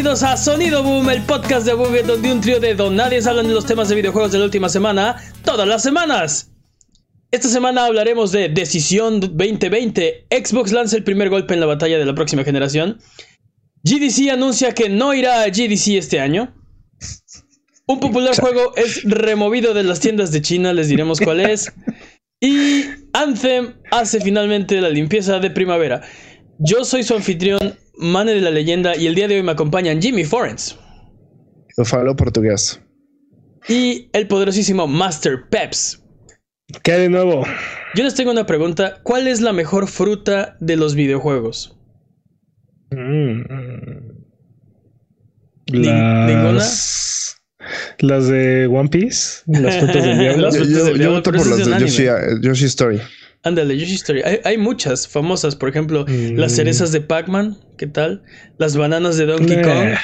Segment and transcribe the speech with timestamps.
[0.00, 3.52] Bienvenidos a Sonido Boom, el podcast de Buget donde un trío de donadies hablan de
[3.52, 6.50] los temas de videojuegos de la última semana, todas las semanas.
[7.30, 12.06] Esta semana hablaremos de Decisión 2020, Xbox lanza el primer golpe en la batalla de
[12.06, 12.98] la próxima generación,
[13.84, 16.56] GDC anuncia que no irá a GDC este año,
[17.86, 21.74] un popular juego es removido de las tiendas de China, les diremos cuál es,
[22.40, 26.00] y Anthem hace finalmente la limpieza de primavera.
[26.58, 30.00] Yo soy su anfitrión, Mane de la Leyenda, y el día de hoy me acompañan
[30.00, 30.76] Jimmy Forens.
[31.76, 32.80] Yo falo portugués.
[33.68, 36.02] Y el poderosísimo Master Peps.
[36.82, 37.44] ¿Qué de nuevo?
[37.94, 39.00] Yo les tengo una pregunta.
[39.02, 41.76] ¿Cuál es la mejor fruta de los videojuegos?
[42.90, 43.42] Mm.
[46.38, 47.18] Las...
[48.00, 50.50] De One Piece, las frutas del diablo.
[50.50, 53.00] Yo- yo, voto por las de Yoshi, eh, Yoshi Story.
[53.42, 54.22] Ándale, Yoshi Story.
[54.22, 56.36] Hay, hay muchas famosas, por ejemplo, Mm.
[56.36, 58.22] las cerezas de Pac-Man, ¿qué tal?
[58.58, 59.62] Las bananas de Donkey.
[59.62, 59.94] Kong,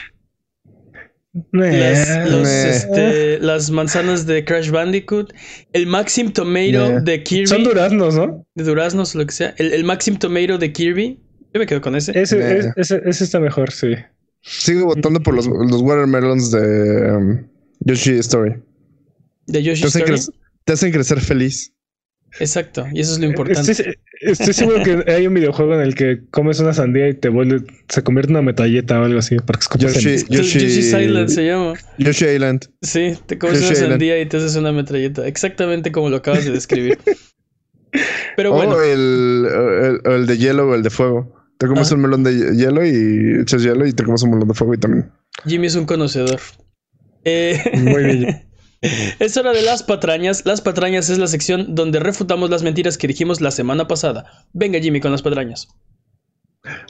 [1.52, 5.34] las, los, este, las manzanas de Crash Bandicoot,
[5.74, 8.46] el Maxim Tomato de Kirby, Son duraznos, ¿no?
[8.54, 11.20] de duraznos, lo que sea, el, el Maxim Tomato de Kirby.
[11.52, 12.18] Yo me quedo con ese.
[12.18, 13.94] Ese, es- ese, ese está mejor, sí.
[14.40, 17.46] Sigo votando por los, los watermelons de um,
[17.80, 18.54] Yoshi Story.
[19.46, 20.38] De Yoshi Te hacen, Story.
[20.64, 21.72] te hacen crecer feliz.
[22.38, 23.70] Exacto, y eso es lo importante.
[23.72, 27.30] Estoy, estoy seguro que hay un videojuego en el que comes una sandía y te
[27.30, 30.58] vuelve, se convierte en una metralleta o algo así, para que escupas Yoshi, el- Yoshi,
[30.60, 31.72] Yoshi Silent se llama.
[31.98, 32.66] Yoshi Island.
[32.82, 33.92] Sí, te comes Yoshi una Island.
[33.92, 35.26] sandía y te haces una metralleta.
[35.26, 36.98] Exactamente como lo acabas de describir.
[38.36, 39.46] Pero bueno, O el,
[40.04, 41.34] el, el de hielo o el de fuego.
[41.58, 41.94] Te comes Ah.
[41.94, 44.78] un melón de hielo y echas hielo y te comes un melón de fuego y
[44.78, 45.10] también.
[45.46, 46.38] Jimmy es un conocedor.
[47.24, 48.26] Eh, Muy bello.
[48.80, 50.42] es hora de las patrañas.
[50.44, 54.44] Las patrañas es la sección donde refutamos las mentiras que dijimos la semana pasada.
[54.52, 55.68] Venga, Jimmy, con las patrañas.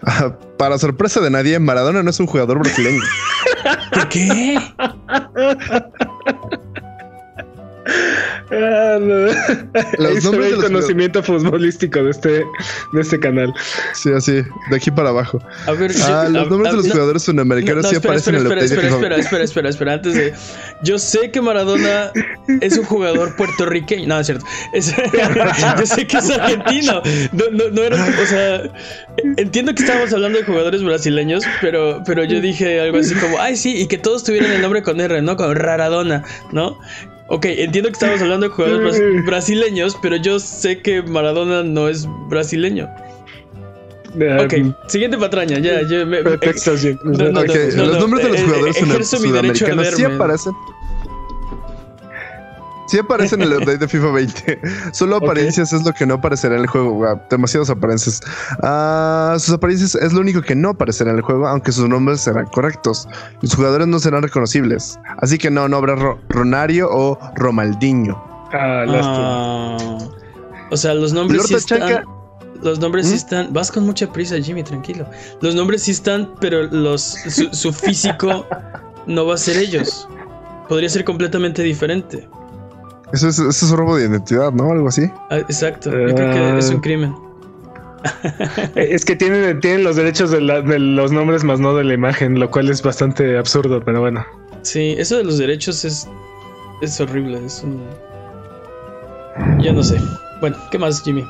[0.02, 3.02] Ah, Para sorpresa de nadie, Maradona no es un jugador brasileño.
[3.92, 4.58] ¿Por qué?
[8.50, 9.28] Ah, no.
[9.28, 12.28] Se nombres ve de el los conocimiento futbolístico de este,
[12.92, 13.52] de este canal.
[13.92, 14.34] Sí, así,
[14.70, 15.40] de aquí para abajo.
[15.66, 17.88] A ver, Ah, yo- los a- nombres a- de los no- jugadores sudamericanos No, no,
[17.88, 20.34] sí espera, aparecen espera, en el espera, espera, espera, espera, espera, espera, antes de...
[20.84, 22.12] Yo sé que Maradona
[22.60, 24.06] es un jugador puertorriqueño.
[24.06, 24.44] No, es cierto.
[24.72, 24.94] Es-
[25.80, 27.02] yo sé que es argentino.
[27.32, 27.96] No, no, no era...
[27.96, 28.62] O sea,
[29.36, 33.56] entiendo que estábamos hablando de jugadores brasileños, pero, pero yo dije algo así como, ay,
[33.56, 35.36] sí, y que todos tuvieran el nombre con R, ¿no?
[35.36, 36.78] Con Raradona, ¿no?
[37.28, 41.88] Ok, entiendo que estamos hablando de jugadores bras- brasileños, pero yo sé que Maradona no
[41.88, 42.88] es brasileño.
[44.44, 44.54] Ok,
[44.88, 46.22] siguiente patraña, ya, yo me-.
[47.04, 50.52] No, no, los no, nombres de los eh, jugadores eh, sudamericanos sí aparecen.
[52.88, 54.60] Sí aparecen en el update de FIFA 20.
[54.92, 57.04] Solo apariencias es lo que no aparecerá en el juego.
[57.04, 58.20] Ah, Demasiadas apariencias.
[58.62, 62.20] Ah, sus apariencias es lo único que no aparecerá en el juego, aunque sus nombres
[62.20, 63.08] serán correctos.
[63.42, 64.98] Los jugadores no serán reconocibles.
[65.18, 68.22] Así que no, no habrá Ro- Ronario o Romaldinho.
[68.52, 69.76] Ah, lástima.
[69.76, 69.98] Ah,
[70.70, 71.80] o sea, los nombres sí están.
[71.80, 72.04] Chanca-
[72.62, 73.16] Los nombres sí ¿Mm?
[73.16, 73.52] están.
[73.52, 75.06] Vas con mucha prisa, Jimmy, tranquilo.
[75.40, 78.46] Los nombres sí están, pero los su, su físico
[79.06, 80.08] no va a ser ellos.
[80.68, 82.28] Podría ser completamente diferente.
[83.12, 84.70] Eso es, eso es robo de identidad, ¿no?
[84.72, 85.10] Algo así.
[85.30, 85.90] Ah, exacto.
[85.90, 87.14] Yo creo que es un crimen.
[87.14, 87.28] Eh,
[88.90, 91.94] Es que tienen, tienen los derechos de, la- de los nombres más no de la
[91.94, 94.24] imagen, lo cual es bastante absurdo, pero bueno.
[94.62, 96.08] Sí, eso de los derechos es.
[96.82, 97.44] Es horrible.
[97.44, 97.80] Es un.
[99.62, 99.98] Yo no sé.
[100.40, 101.24] Bueno, ¿qué más, Jimmy?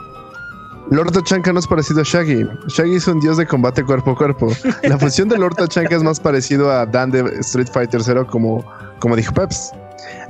[0.90, 2.46] Lord Tachanka no es parecido a Shaggy.
[2.68, 4.48] Shaggy es un dios de combate cuerpo a cuerpo.
[4.84, 8.64] La función de Lord Tachanka es más parecido a Dan de Street Fighter Zero, como,
[9.00, 9.72] como dijo Peps.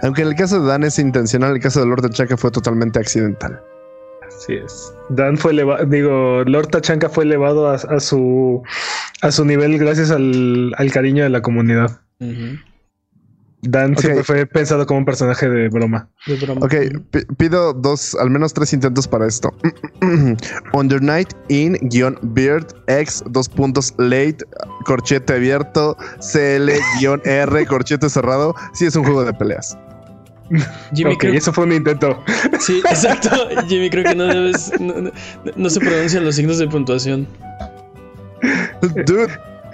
[0.03, 2.99] Aunque en el caso de Dan es intencional, el caso de Lord Tachanka fue totalmente
[2.99, 3.61] accidental.
[4.27, 4.93] Así es.
[5.09, 8.63] Dan fue elevado, digo, Lord Tachanka fue elevado a, a su
[9.23, 12.01] a su nivel gracias al, al cariño de la comunidad.
[12.21, 12.59] Ujú.
[13.69, 16.09] Dan siempre fue pensado como un personaje de broma.
[16.27, 16.61] De broma.
[16.65, 16.75] Ok,
[17.11, 19.53] pi- pido dos, al menos tres intentos para esto.
[20.73, 24.39] Under Night in guion Beard X dos puntos late
[24.85, 26.71] corchete abierto CL
[27.01, 28.55] guion R corchete cerrado.
[28.75, 29.77] Sí es un juego de peleas.
[30.95, 32.23] Jimmy, ok, creo eso fue un intento.
[32.61, 33.31] Sí, exacto.
[33.67, 34.73] Jimmy, creo que no debes.
[34.81, 35.11] No, no-
[35.57, 37.27] no se pronuncian los signos de puntuación.
[39.07, 39.29] Dude,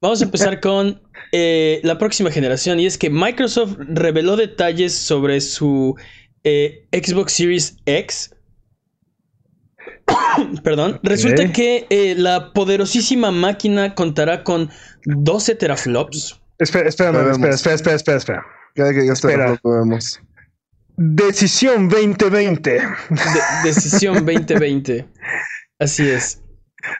[0.00, 1.00] Vamos a empezar con
[1.32, 5.96] eh, la próxima generación y es que Microsoft reveló detalles sobre su
[6.44, 8.34] eh, Xbox Series X.
[10.62, 11.00] Perdón.
[11.02, 14.70] Resulta que eh, la poderosísima máquina contará con
[15.06, 16.38] 12 teraflops.
[16.58, 18.46] Espera, espera, espera, espera, espera, espera, espera.
[18.74, 19.58] Cada que ya Espera.
[19.62, 20.20] lo vemos.
[20.96, 22.70] Decisión 2020.
[22.70, 22.82] De-
[23.64, 25.06] decisión 2020.
[25.78, 26.40] Así es.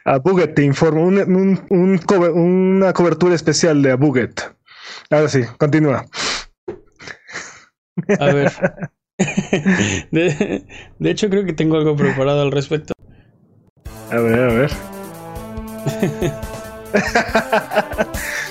[0.03, 1.03] A Buget te informo.
[1.05, 4.41] Un, un- un cover- una cobertura especial de Abuget.
[5.09, 6.05] Ahora sí, continúa.
[8.19, 8.51] A ver.
[10.11, 10.65] De,
[10.99, 12.93] de hecho, creo que tengo algo preparado al respecto.
[14.11, 14.71] A ver, a ver.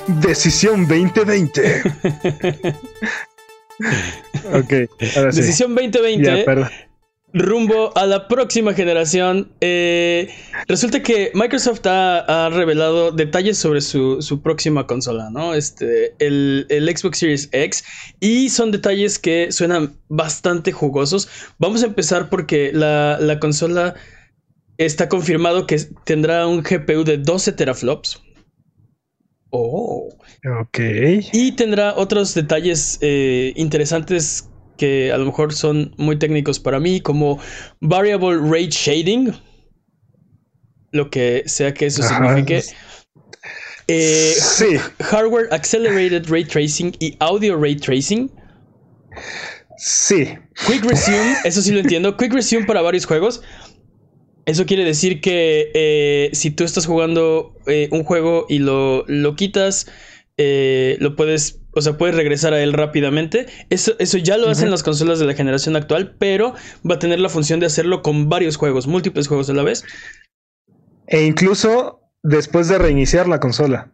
[0.22, 1.82] Decisión 2020.
[4.52, 4.72] Ok,
[5.16, 5.40] ahora sí.
[5.40, 6.22] Decisión 2020.
[6.24, 6.68] Ya, perdón.
[7.32, 9.52] rumbo a la próxima generación.
[9.60, 10.28] eh,
[10.68, 15.54] resulta que Microsoft ha, ha revelado detalles sobre su, su próxima consola, ¿no?
[15.54, 17.84] Este, el, el Xbox Series X.
[18.20, 21.28] Y son detalles que suenan bastante jugosos.
[21.58, 23.94] Vamos a empezar porque la, la consola
[24.78, 28.20] está confirmado que tendrá un GPU de 12 teraflops.
[29.56, 30.08] Oh.
[30.60, 30.78] Ok.
[31.32, 37.00] Y tendrá otros detalles eh, interesantes que a lo mejor son muy técnicos para mí,
[37.00, 37.38] como
[37.80, 39.32] Variable Rate Shading,
[40.90, 42.34] lo que sea que eso Ajá.
[42.36, 42.64] signifique.
[43.86, 48.28] Eh, Sí, hardware Accelerated Ray Tracing y Audio Ray Tracing.
[49.78, 50.34] sí.
[50.66, 52.16] Quick Resume, eso sí lo entiendo.
[52.16, 53.40] Quick Resume para varios juegos.
[54.46, 59.36] Eso quiere decir que eh, si tú estás jugando eh, un juego y lo, lo
[59.36, 59.86] quitas,
[60.36, 63.46] eh, lo puedes, o sea, puedes regresar a él rápidamente.
[63.70, 66.54] Eso, eso ya lo hacen las consolas de la generación actual, pero
[66.88, 69.82] va a tener la función de hacerlo con varios juegos, múltiples juegos a la vez.
[71.06, 73.92] E incluso después de reiniciar la consola.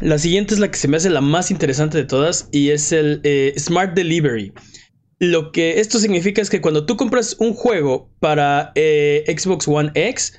[0.00, 2.92] La siguiente es la que se me hace la más interesante de todas y es
[2.92, 3.22] el
[3.56, 4.52] Smart Delivery.
[5.18, 9.90] Lo que esto significa es que cuando tú compras un juego para eh, Xbox One
[9.94, 10.38] X,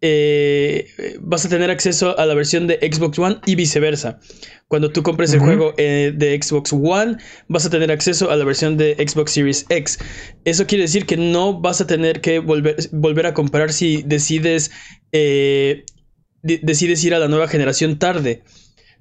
[0.00, 0.86] eh,
[1.20, 4.18] vas a tener acceso a la versión de Xbox One y viceversa.
[4.68, 7.18] Cuando tú compres el juego eh, de Xbox One,
[7.48, 9.98] vas a tener acceso a la versión de Xbox Series X.
[10.44, 14.70] Eso quiere decir que no vas a tener que volver, volver a comprar si decides,
[15.12, 15.84] de-
[16.42, 18.42] decides ir a la nueva generación tarde.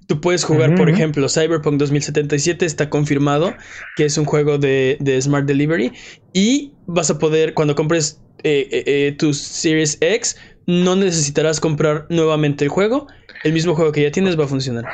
[0.07, 3.54] Tú puedes jugar, por ejemplo, Cyberpunk 2077, está confirmado
[3.96, 5.94] que es un juego de, de Smart Delivery.
[6.34, 10.38] Y vas a poder, cuando compres eh, eh, eh, tu Series X,
[10.68, 13.07] no necesitarás comprar nuevamente el juego.
[13.44, 14.86] El mismo juego que ya tienes va a funcionar.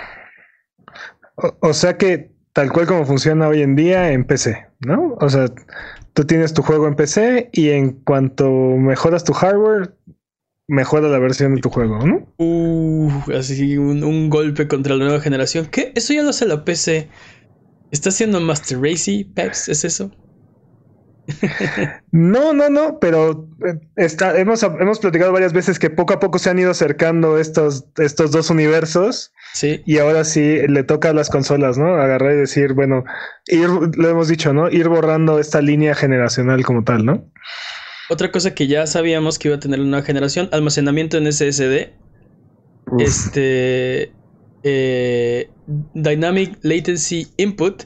[1.35, 5.17] O, o sea que tal cual como funciona hoy en día en PC, ¿no?
[5.19, 5.45] O sea,
[6.13, 9.93] tú tienes tu juego en PC y en cuanto mejoras tu hardware,
[10.71, 12.33] mejora la versión de tu juego, ¿no?
[12.37, 15.67] Uh, así un, un golpe contra la nueva generación.
[15.67, 15.91] ¿Qué?
[15.95, 17.09] Eso ya lo hace la PC.
[17.91, 19.67] ¿Está haciendo Master Racy, Peps?
[19.67, 20.11] ¿Es eso?
[22.11, 26.39] No, no, no, pero eh, está, hemos, hemos platicado varias veces que poco a poco
[26.39, 29.81] se han ido acercando estos, estos dos universos Sí.
[29.85, 31.95] y ahora sí le toca a las consolas, ¿no?
[31.95, 33.03] Agarrar y decir, bueno,
[33.47, 34.69] ir, lo hemos dicho, ¿no?
[34.69, 37.29] Ir borrando esta línea generacional como tal, ¿no?
[38.11, 41.93] Otra cosa que ya sabíamos que iba a tener la nueva generación, almacenamiento en SSD.
[42.87, 43.01] Uf.
[43.01, 44.11] Este.
[44.63, 45.49] eh,
[45.93, 47.83] Dynamic Latency Input,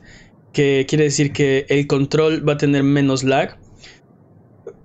[0.52, 3.58] que quiere decir que el control va a tener menos lag.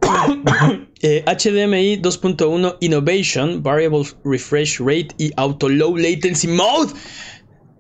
[1.03, 6.93] Eh, HDMI 2.1 Innovation, Variable Refresh Rate y Auto Low Latency Mode.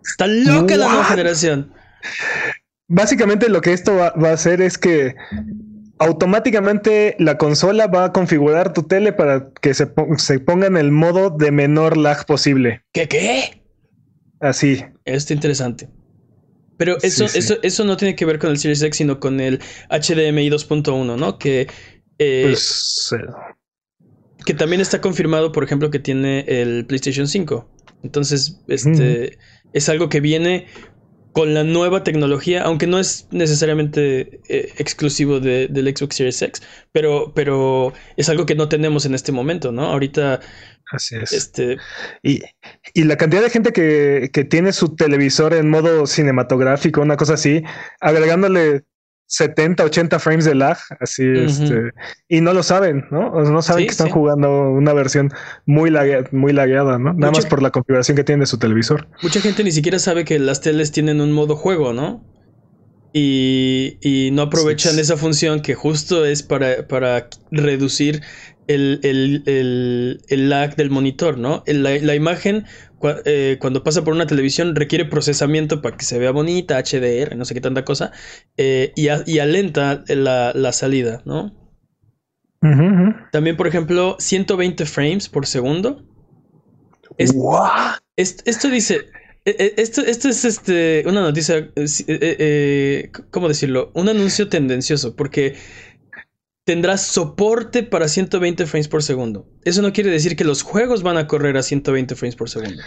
[0.02, 1.70] Está loca la nueva generación.
[2.88, 5.14] Básicamente lo que esto va, va a hacer es que
[6.00, 10.90] automáticamente la consola va a configurar tu tele para que se, se ponga en el
[10.90, 12.82] modo de menor lag posible.
[12.92, 13.62] ¿Qué qué?
[14.40, 14.82] Así.
[15.04, 15.88] Está interesante.
[16.78, 17.38] Pero eso, sí.
[17.38, 21.18] eso, eso no tiene que ver con el Series X, sino con el HDMI 2.1,
[21.18, 21.38] ¿no?
[21.38, 21.66] Que,
[22.18, 24.06] eh, Pues, eh,
[24.46, 27.68] que también está confirmado, por ejemplo, que tiene el PlayStation 5.
[28.02, 29.36] Entonces, este
[29.74, 30.66] es algo que viene
[31.32, 36.62] con la nueva tecnología, aunque no es necesariamente eh, exclusivo de- del Xbox Series X,
[36.92, 39.84] pero, pero es algo que no tenemos en este momento, ¿no?
[39.84, 40.40] Ahorita,
[40.92, 41.32] así es.
[41.32, 41.76] este,
[42.22, 42.40] Y,
[42.94, 47.34] y la cantidad de gente que, que tiene su televisor en modo cinematográfico, una cosa
[47.34, 47.62] así,
[48.00, 48.82] agregándole
[49.30, 51.40] 70, 80 frames de lag, así, Ujú.
[51.44, 51.92] este,
[52.28, 53.32] y no lo saben, ¿no?
[53.32, 54.12] O sea, no saben Sí, que están sí.
[54.12, 55.30] jugando una versión
[55.66, 57.12] muy, lague- muy lagueada, ¿no?
[57.14, 59.06] Nada más por la configuración que tiene de su televisor.
[59.22, 62.22] mucha gente ni siquiera sabe que las teles tienen un modo juego, ¿no?
[63.12, 65.00] y, y no aprovechan Sí.
[65.00, 68.22] esa función que justo es para, para reducir
[68.68, 71.64] el, el- el- el lag del monitor, ¿no?
[71.66, 72.66] La, la imagen
[73.24, 77.44] eh, cuando pasa por una televisión requiere procesamiento para que se vea bonita, HDR, no
[77.44, 78.12] sé qué tanta cosa,
[78.56, 81.52] eh, y, a- y alenta la, la salida, ¿no?
[83.32, 86.02] También, por ejemplo, 120 frames por segundo.
[87.18, 87.34] Es-
[88.16, 88.96] Est- Esto dice.
[89.44, 91.70] eh, eh, Esto, esto es este, una noticia.
[91.76, 93.90] eh, ¿Cómo decirlo?
[93.94, 95.16] Un anuncio tendencioso.
[95.16, 95.56] Porque
[96.70, 99.44] tendrás soporte para 120 frames por segundo.
[99.64, 102.80] Eso no quiere decir que los juegos van a correr a 120 frames por segundo.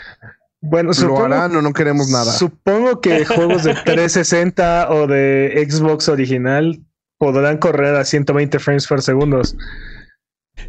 [0.62, 2.32] Bueno, Lo supongo, harán o no queremos nada.
[2.32, 6.80] supongo que juegos de 360 o de Xbox original
[7.18, 9.42] podrán correr a 120 frames por segundo.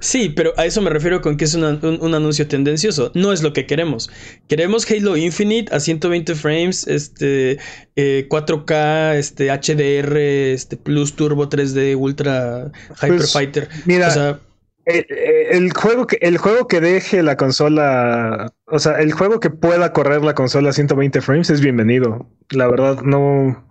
[0.00, 3.12] Sí, pero a eso me refiero con que es una- un, un anuncio tendencioso.
[3.14, 4.10] No es lo que queremos.
[4.48, 7.58] Queremos Halo Infinite a 120 frames, este,
[7.96, 12.72] eh, 4K, este, HDR, este, Plus Turbo 3D, Ultra
[13.02, 13.68] Hyper Pues, Fighter.
[13.84, 14.40] Mira, O sea,
[14.86, 15.06] el,
[15.50, 19.92] el juego que, el juego que deje la consola, o sea, el juego que pueda
[19.92, 22.28] correr la consola a 120 frames es bienvenido.
[22.50, 23.66] La verdad, no,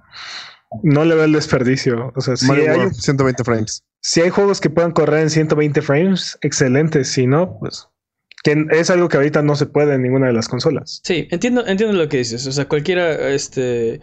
[0.82, 2.12] no le veo el desperdicio.
[2.16, 3.84] O sea, si Mario hay, World, 120 frames.
[4.02, 7.04] si hay juegos que puedan correr en 120 frames, excelente.
[7.04, 7.88] Si no, pues
[8.44, 11.00] que es algo que ahorita no se puede en ninguna de las consolas.
[11.04, 12.46] Sí, entiendo, entiendo lo que dices.
[12.46, 14.02] O sea, cualquiera este,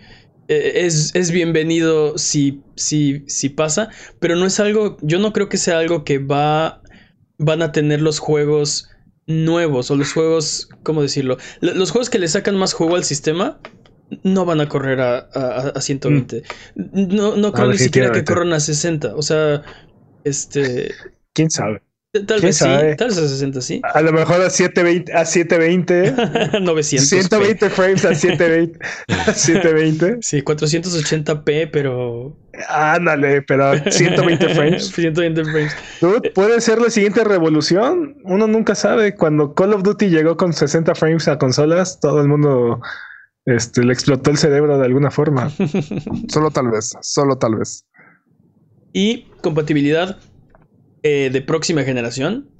[0.49, 5.50] eh, es, es bienvenido si, si, si pasa, pero no es algo, yo no creo
[5.50, 6.83] que sea algo que va,
[7.37, 8.89] van a tener los juegos
[9.27, 11.37] nuevos o los juegos, ¿cómo decirlo?
[11.61, 13.61] Los juegos que le sacan más juego al sistema
[14.23, 16.43] no van a correr a, a, a 120.
[16.75, 19.14] No, no creo ni siquiera que corran a 60.
[19.14, 19.62] O sea,
[20.25, 20.93] este...
[21.33, 21.83] ¿Quién sabe?
[22.12, 22.97] Tal ¿Quién vez sí, sabe?
[22.97, 23.81] tal vez a 60 sí.
[23.95, 27.09] A lo mejor a 720, a 720, 900.
[27.09, 30.19] 120 frames a 720, a 720.
[30.23, 32.37] Sí, 480p, pero.
[32.69, 34.88] Ándale, pero 120 frames.
[34.93, 35.76] 120 frames.
[36.00, 38.17] Dude, puede ser la siguiente revolución.
[38.25, 39.14] Uno nunca sabe.
[39.14, 42.81] Cuando Call of Duty llegó con 60 frames a consolas, todo el mundo
[43.47, 45.50] este, le explotó el cerebro de alguna forma.
[46.28, 47.87] Solo tal vez, solo tal vez.
[48.92, 50.18] Y compatibilidad
[51.02, 52.50] eh, de próxima generación.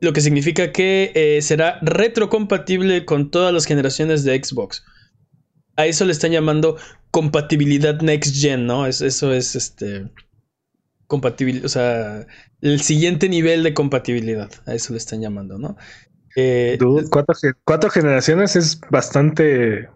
[0.00, 4.84] Lo que significa que eh, será retrocompatible con todas las generaciones de Xbox.
[5.76, 6.76] A eso le están llamando
[7.10, 8.86] compatibilidad next gen, ¿no?
[8.86, 10.10] Es, eso es este.
[11.06, 11.64] Compatibilidad.
[11.66, 12.26] O sea,
[12.60, 14.50] el siguiente nivel de compatibilidad.
[14.66, 15.76] A eso le están llamando, ¿no?
[16.36, 19.88] Eh, Dude, cuatro, ge- cuatro generaciones es bastante.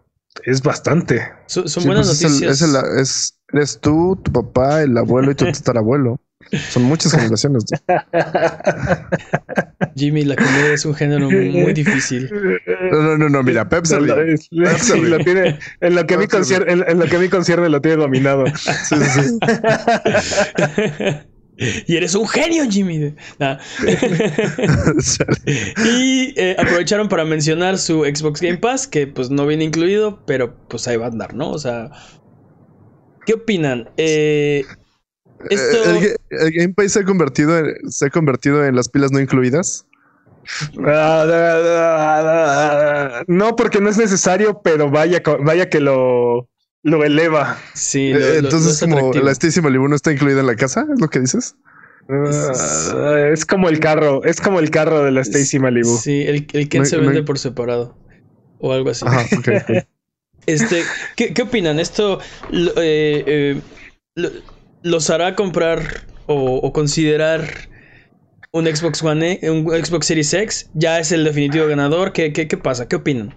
[0.44, 1.28] Es bastante.
[1.46, 2.62] son son Sí, buenas pues es el- noticias.
[2.62, 6.20] es el- es- eres tú, tu papá, el abuelo y tu tatarabuelo.
[6.70, 7.64] Son muchas generaciones.
[9.94, 12.30] Jimmy, la comedia es un género muy, difícil.
[12.90, 14.14] No, no, no, no, mira, Pep se Lo-
[15.18, 17.28] tiene- en lo que a mí Pep se concierne, en, en lo que a mí
[17.28, 18.44] concierne lo tiene dominado.
[18.56, 19.38] Sí, sí, sí.
[21.86, 23.14] y eres un genio, Jimmy.
[23.38, 23.58] Nah.
[25.84, 30.54] y eh, aprovecharon para mencionar su Xbox Game Pass, que pues no viene incluido, pero
[30.68, 31.50] pues ahí va a andar, ¿no?
[31.50, 31.90] O sea,
[33.26, 33.90] ¿qué opinan?
[33.96, 34.64] Eh,
[35.48, 35.90] esto...
[35.90, 39.12] El, ga- el Game Pass se ha convertido en, se ha convertido en las pilas
[39.12, 39.86] no incluidas.
[43.28, 46.48] No, porque no es necesario, pero vaya, vaya que lo,
[46.82, 47.58] lo eleva.
[47.74, 50.46] Sí, lo- Eh, lo- lo Entonces, es como la Stacy Malibu no está incluida en
[50.46, 51.56] la casa, ¿es lo que dices?
[52.08, 55.96] Ah, es como el carro, es como el carro de la Stacy Malibu.
[55.96, 57.96] Sí, el, el Ken No- se no- vende por separado.
[58.58, 59.04] O algo así.
[59.06, 59.48] Ajá, ok.
[59.62, 59.84] ok.
[60.46, 60.82] Este,
[61.16, 61.78] ¿qué, qué opinan?
[61.78, 62.18] ¿Esto
[62.50, 63.60] lo- eh, eh,
[64.16, 64.30] lo-
[64.82, 65.80] los hará comprar
[66.26, 67.42] o, o considerar
[68.50, 70.70] un Xbox One, un Xbox Series X?
[70.72, 72.12] ¿Ya es el definitivo ganador?
[72.12, 72.88] ¿Qué, qué, qué pasa?
[72.88, 73.34] ¿Qué opinan?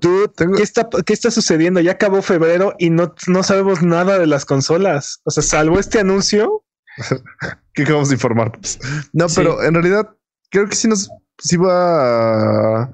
[0.00, 1.80] Dude, Tengo- ¿qué, está, ¿Qué está sucediendo?
[1.80, 5.20] Ya acabó febrero y no, no sabemos nada de las consolas.
[5.24, 6.64] O sea, salvo este anuncio.
[7.74, 8.78] ¿Qué acabamos de informarnos?
[9.12, 9.36] No, Sí.
[9.36, 10.10] pero en realidad
[10.50, 12.90] creo que sí nos sí va a,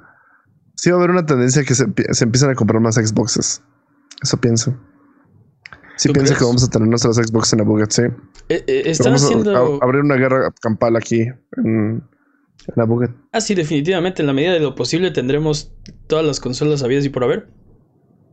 [0.76, 3.62] sí va a haber una tendencia que se, se empiezan a comprar más Xboxes.
[4.22, 4.76] Eso pienso.
[5.96, 6.38] Sí ¿Tú pienso crees?
[6.38, 8.02] que vamos a tener nuestras Xbox en la Buget, sí.
[8.48, 9.78] Eh, eh, están Vamos haciendo...
[9.80, 11.28] a, abrir una guerra campal aquí
[11.58, 12.02] en
[12.66, 12.76] la.
[13.32, 14.22] Ah, sí, definitivamente.
[14.22, 15.74] En la medida de lo posible tendremos
[16.06, 17.48] todas las consolas habidas y por haber.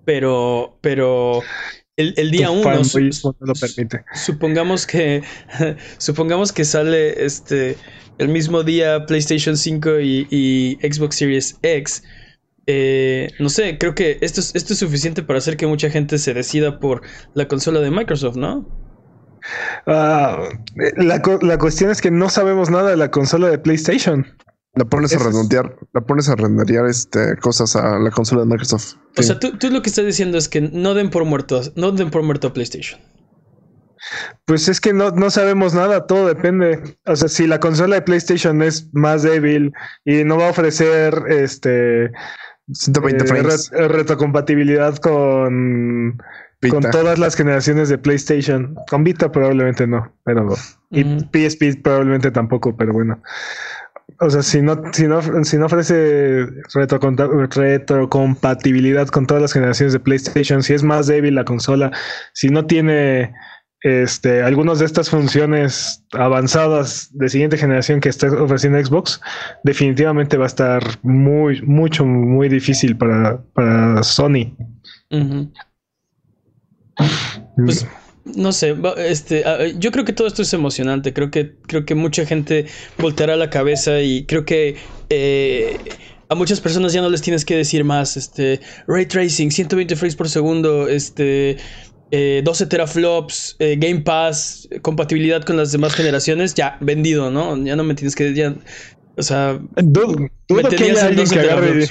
[0.05, 1.51] Pero, pero
[1.97, 3.01] el, el día uno, su-
[3.39, 3.53] no
[4.11, 5.23] supongamos que,
[5.97, 7.77] supongamos que sale este
[8.17, 12.03] el mismo día PlayStation 5 y, y Xbox Series X.
[12.67, 16.17] Eh, no sé, creo que esto es, esto es suficiente para hacer que mucha gente
[16.19, 17.01] se decida por
[17.33, 18.71] la consola de Microsoft, ¿no?
[19.85, 20.43] Ah,
[20.97, 24.25] la, la cuestión es que no sabemos nada de la consola de PlayStation.
[24.75, 28.47] La pones Eso a redondear, la pones a renderear este, cosas a la consola de
[28.47, 28.93] Microsoft.
[29.17, 29.23] O Sí.
[29.23, 32.11] sea, tú, tú lo que estás diciendo es que no den por muerto, no den
[32.11, 32.99] por muerto a PlayStation.
[34.45, 36.97] Pues es que no, no sabemos nada, todo depende.
[37.05, 39.73] O sea, si la consola de PlayStation es más débil
[40.05, 42.11] y no va a ofrecer este
[42.71, 43.69] 120 eh, frames.
[43.71, 46.17] re- retrocompatibilidad con,
[46.69, 48.75] con todas las generaciones de PlayStation.
[48.89, 50.55] Con Vita probablemente no, pero
[50.91, 51.27] y Ujú.
[51.31, 53.21] PSP probablemente tampoco, pero bueno.
[54.19, 59.99] O sea, si no, si no, si no ofrece retrocompatibilidad con todas las generaciones de
[59.99, 61.91] PlayStation, si es más débil la consola,
[62.33, 63.33] si no tiene
[63.81, 69.21] este, algunas de estas funciones avanzadas de siguiente generación que está ofreciendo Xbox,
[69.63, 74.53] definitivamente va a estar muy, mucho, muy difícil para, para Sony.
[75.11, 75.49] Ujú.
[77.55, 77.85] Pues,
[78.25, 79.43] no sé, este,
[79.77, 81.13] yo creo que todo esto es emocionante.
[81.13, 82.65] Creo que, creo que mucha gente
[82.97, 84.75] volteará la cabeza y creo que
[85.09, 85.77] eh,
[86.29, 88.17] a muchas personas ya no les tienes que decir más.
[88.17, 91.57] Este, ray tracing, 120 frames por segundo, este,
[92.11, 97.57] eh, 12 teraflops, eh, Game Pass, eh, compatibilidad con las demás generaciones, ya vendido, ¿no?
[97.63, 98.55] Ya no me tienes que, ya,
[99.17, 100.15] o sea, Dudo,
[100.47, 101.89] dudo Me que tenías haya en alguien 12 que agarre.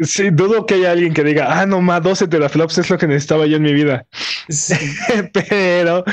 [0.00, 3.06] Sí, dudo que haya alguien que diga, ah, no más 12 teraflops es lo que
[3.06, 4.06] necesitaba yo en mi vida.
[4.48, 4.74] sí,
[5.48, 6.04] pero,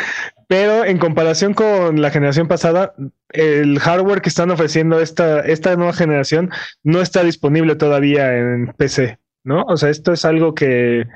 [0.47, 2.93] pero en comparación con la generación pasada,
[3.29, 6.51] el hardware que están ofreciendo esta, esta nueva generación
[6.83, 9.63] no está disponible todavía en PC, ¿no?
[9.63, 11.07] O sea, esto es algo que,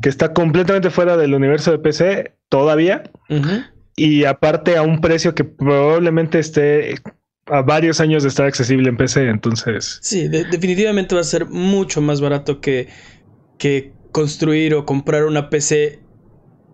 [0.00, 3.02] que está completamente fuera del universo de PC todavía
[3.96, 6.96] y aparte a un precio que probablemente esté
[7.46, 9.98] a varios años de estar accesible en PC, entonces...
[10.02, 12.88] Sí, de- definitivamente va a ser mucho más barato que,
[13.58, 16.00] que construir o comprar una PC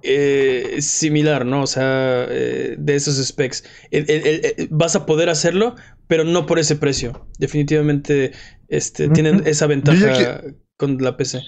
[0.02, 1.62] eh, similar, ¿no?
[1.62, 3.64] O sea, eh, de esos specs.
[3.90, 5.76] El- el- el- el- vas a poder hacerlo,
[6.08, 7.26] pero no por ese precio.
[7.38, 8.32] Definitivamente
[8.68, 10.42] este, tienen esa ventaja
[10.76, 11.42] con la PC.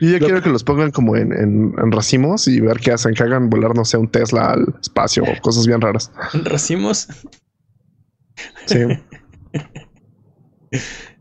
[0.00, 2.92] Yo ya Lo- quiero que los pongan como en, en- en racimos y ver qué
[2.92, 6.10] hacen, que hagan volar, no sé, un Tesla al espacio o cosas bien raras.
[6.44, 7.08] ¿Racimos?
[8.66, 8.78] Sí.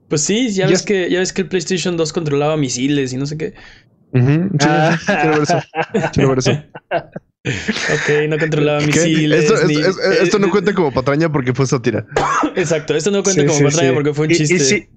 [0.10, 3.18] Pues sí, ya ves es- que, ya ves que el PlayStation 2 controlaba misiles y
[3.18, 3.54] no sé qué.
[4.14, 4.20] Sí,
[4.62, 4.98] Ah.
[5.00, 5.60] sí, quiero ver eso.
[6.14, 6.52] Quiero ver eso.
[7.46, 8.86] Ok, no controlaba ¿Qué?
[8.88, 9.44] misiles.
[9.52, 12.06] Esto, ni- esto- esto- esto no cuenta como patraña porque fue sátira.
[12.56, 13.86] Exacto, esto no cuenta Sí, como sí.
[13.94, 14.56] porque fue un chiste.
[14.56, 14.88] Y, sí,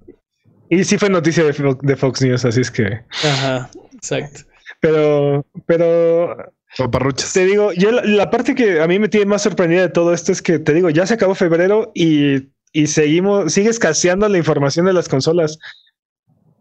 [0.69, 3.01] y sí fue noticia de Fox News, así es que...
[3.23, 4.41] Ajá, exacto.
[4.79, 6.37] Pero, pero
[6.77, 7.33] Paparruchas.
[7.33, 10.13] te digo, yo la, la parte que a mí me tiene más sorprendida de todo
[10.13, 14.37] esto es que te digo, ya se acabó febrero y, y seguimos, sigue escaseando la
[14.37, 15.57] información de las consolas.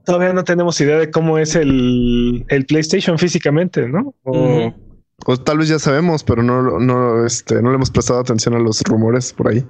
[0.05, 4.14] Todavía no tenemos idea de cómo es el, el PlayStation físicamente, ¿no?
[4.22, 4.72] O-.
[5.24, 8.59] O tal vez ya sabemos, pero no, no, este, no le hemos prestado atención a
[8.59, 9.64] los rumores por ahí.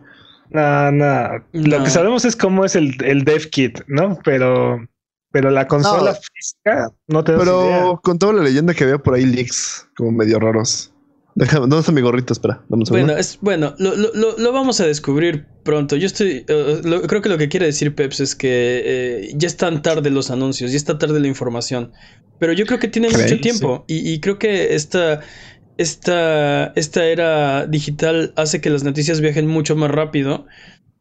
[0.50, 1.38] Nah, nah.
[1.52, 4.18] Lo que sabemos es cómo es el, el dev kit, ¿no?
[4.24, 4.84] Pero,
[5.32, 6.18] pero la consola No.
[6.34, 7.36] física no idea.
[7.38, 10.92] Pero con toda la leyenda que había por ahí, leaks como medio raros.
[11.34, 12.32] Déjame, ¿dónde está mi gorrito?
[12.32, 12.88] Espera, dame un.
[12.88, 15.94] Bueno, es, bueno lo, lo- lo- lo vamos a descubrir pronto.
[15.96, 16.46] Yo estoy.
[16.48, 18.48] eh, lo- creo que lo que quiere decir Peps es que
[18.84, 21.92] eh, ya están tarde los anuncios, ya está tarde la información.
[22.38, 23.30] Pero yo creo que tiene ¿Crees?
[23.30, 23.84] mucho tiempo.
[23.86, 25.20] Y, y creo que esta,
[25.76, 30.46] esta, esta era digital hace que las noticias viajen mucho más rápido.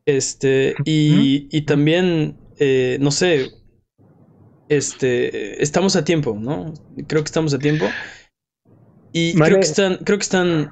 [0.06, 0.76] Este.
[0.84, 2.36] Y, y también.
[2.60, 3.52] eh, no sé.
[4.70, 5.62] Este.
[5.62, 6.74] Estamos a tiempo, ¿no?
[7.08, 7.86] Creo que estamos a tiempo.
[9.14, 9.98] Y creo que están.
[9.98, 10.72] Creo que están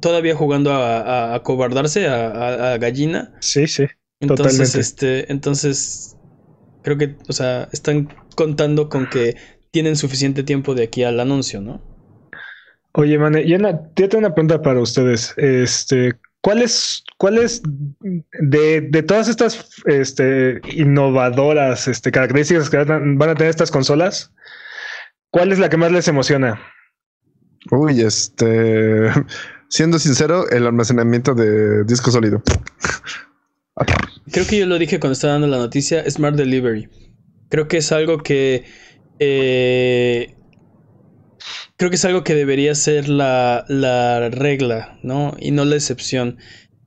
[0.00, 3.34] todavía jugando a, acobardarse, a, a- a gallina.
[3.40, 3.86] Sí, sí.
[4.20, 4.78] Entonces, Totalmente.
[4.80, 6.16] este, entonces,
[6.82, 9.36] creo que, o sea, están contando con que
[9.70, 11.82] tienen suficiente tiempo de aquí al anuncio, ¿no?
[12.92, 15.34] Oye, Mane, yo, una- yo tengo una pregunta para ustedes.
[15.36, 16.12] Este,
[16.44, 17.62] ¿cuáles, cuáles
[18.38, 23.70] de, de todas estas este, innovadoras este, características que van a, van a tener estas
[23.70, 24.30] consolas,
[25.30, 26.60] cuál es la que más les emociona?
[27.70, 29.10] Uy, este.
[29.70, 32.42] Siendo sincero, el almacenamiento de disco sólido.
[34.30, 36.90] Creo que yo lo dije cuando estaba dando la noticia, Smart Delivery.
[37.48, 38.66] Creo que es algo que...
[39.18, 40.34] eh,
[41.76, 45.36] creo que es algo que debería ser la, la regla, ¿no?
[45.38, 46.38] Y no la excepción.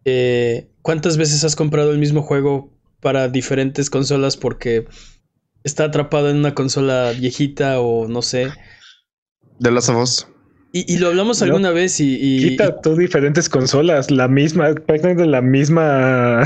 [0.06, 4.86] Eh, ¿Cuántas veces has comprado el mismo juego para diferentes consolas porque
[5.63, 8.52] está atrapado en una consola viejita o no sé?
[9.60, 10.28] De las of Us.
[10.71, 11.45] Y, y lo hablamos No.
[11.45, 12.17] alguna vez y...
[12.19, 16.43] y- Quita tú diferentes consolas, la misma, prácticamente la misma.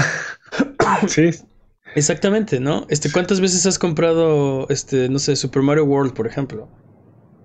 [1.08, 1.32] sí,
[1.96, 2.86] Exactamente, ¿no?
[2.90, 6.70] Este, ¿cuántas veces has comprado, este, no sé, Super Mario World, por ejemplo?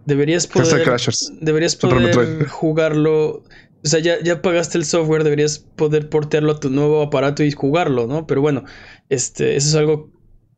[0.07, 1.33] Deberías poder, Crashers.
[1.41, 3.43] deberías poder jugarlo.
[3.85, 7.51] O sea, ya, ya pagaste el software, deberías poder portearlo a tu nuevo aparato y
[7.53, 8.27] jugarlo, ¿no?
[8.27, 8.65] Pero bueno,
[9.09, 10.11] este, eso es algo.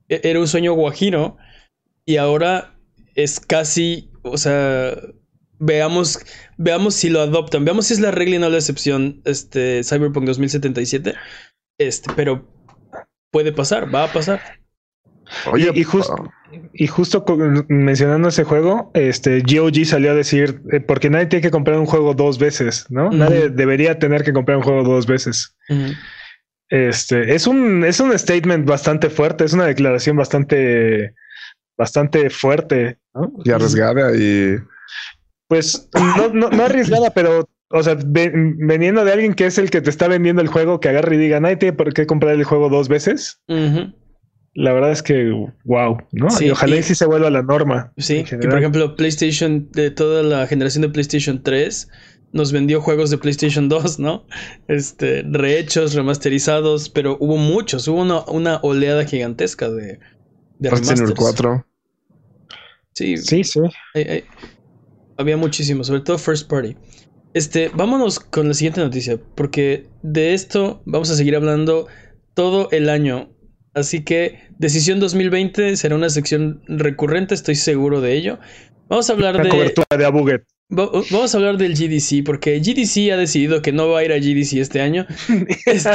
[0.08, 1.36] e- Era un sueño guajiro
[2.06, 2.78] y ahora
[3.14, 4.96] es casi, o sea,
[5.58, 6.20] veamos,
[6.56, 10.26] veamos si lo adoptan, veamos si es la regla y no la excepción, este Cyberpunk
[10.26, 11.14] 2077.
[11.78, 12.46] Este, pero
[13.30, 14.57] puede pasar, va a pasar.
[15.52, 16.32] Oye, y, justo
[16.72, 17.24] y justo
[17.68, 21.86] mencionando ese juego, este GOG salió a decir, eh, porque nadie tiene que comprar un
[21.86, 23.10] juego dos veces, ¿no?
[23.10, 25.56] Nadie debería tener que comprar un juego dos veces.
[26.68, 31.14] Este es un, es un statement bastante fuerte, es una declaración bastante,
[31.76, 33.32] bastante fuerte, ¿no?
[33.44, 34.56] Y arriesgada y.
[35.48, 39.80] Pues no, no, no arriesgada, pero o sea, veniendo de alguien que es el que
[39.80, 42.44] te está vendiendo el juego, que agarre y diga, nadie tiene por qué comprar el
[42.44, 43.40] juego dos veces.
[44.58, 45.30] La verdad es que,
[45.66, 46.26] wow, ¿no?
[46.40, 47.92] y ojalá y, sí se vuelva la norma.
[47.96, 51.88] Sí, y por ejemplo, PlayStation, de toda la generación de PlayStation 3,
[52.32, 54.26] nos vendió juegos de PlayStation 2, ¿no?
[54.66, 60.00] Este, rehechos, remasterizados, pero hubo muchos, hubo una, oleada gigantesca de,
[60.58, 61.14] de remasters.
[61.14, 61.64] 4.
[62.94, 63.60] Sí, sí, sí.
[65.18, 66.76] había muchísimos, sobre todo First Party.
[67.32, 71.86] Este, vámonos con la siguiente noticia, porque de esto vamos a seguir hablando
[72.34, 73.30] todo el año.
[73.78, 78.38] Así que Decisión 2020 será una sección recurrente, estoy seguro de ello.
[78.88, 79.48] Vamos a hablar la de.
[79.50, 80.44] cobertura de Abuget.
[80.68, 84.18] vamos a hablar del GDC, porque GDC ha decidido que no va a ir a
[84.18, 85.06] GDC este año.
[85.66, 85.90] Este,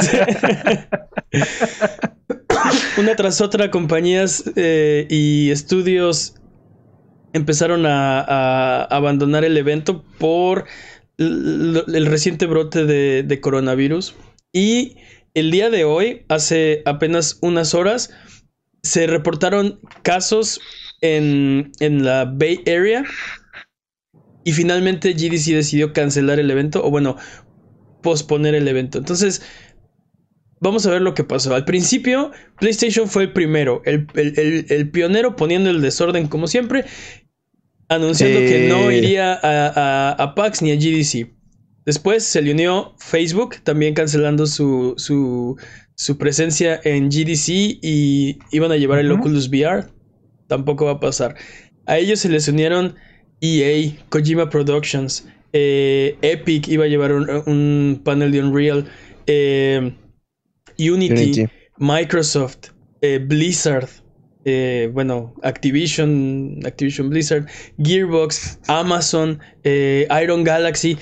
[2.98, 6.34] una tras otra, compañías eh, y estudios
[7.32, 10.66] empezaron a abandonar el evento por
[11.18, 14.14] el reciente brote de, coronavirus.
[14.52, 14.96] Y
[15.34, 18.10] el día de hoy, hace apenas unas horas,
[18.82, 20.60] se reportaron casos
[21.00, 23.04] en, en la Bay Area.
[24.44, 27.16] Y finalmente GDC decidió cancelar el evento, o bueno,
[28.02, 28.98] posponer el evento.
[28.98, 29.42] Entonces,
[30.60, 31.54] vamos a ver lo que pasó.
[31.54, 36.84] Al principio, PlayStation fue el primero, el, el, pionero poniendo el desorden como siempre
[37.88, 41.30] anunciando que no iría a, PAX ni a GDC.
[41.86, 47.48] Después se le unió Facebook, también cancelando su, su, presencia en GDC
[47.82, 49.86] y iban a llevar el Oculus VR.
[50.46, 51.36] Tampoco va a pasar.
[51.86, 52.94] A ellos se les unieron
[53.40, 58.86] EA, Kojima Productions, eh, Epic iba a llevar un, panel de Unreal,
[59.26, 59.92] eh,
[60.78, 61.46] Unity,
[61.78, 62.70] Microsoft,
[63.02, 63.88] eh, Blizzard,
[64.44, 67.46] eh, bueno, Activision, Activision Blizzard,
[67.78, 70.98] Gearbox, Amazon, eh, Iron Galaxy,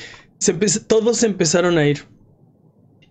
[0.87, 2.07] todos empezaron a ir.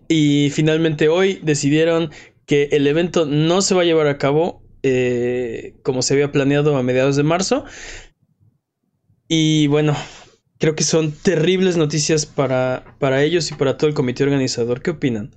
[0.08, 2.10] Y finalmente hoy decidieron
[2.46, 6.76] que el evento no se va a llevar a cabo eh, como se había planeado
[6.76, 7.64] a mediados de marzo.
[9.28, 9.96] Y bueno,
[10.58, 14.82] creo que son terribles noticias para, para ellos y para todo el comité organizador.
[14.82, 15.30] ¿Qué opinan?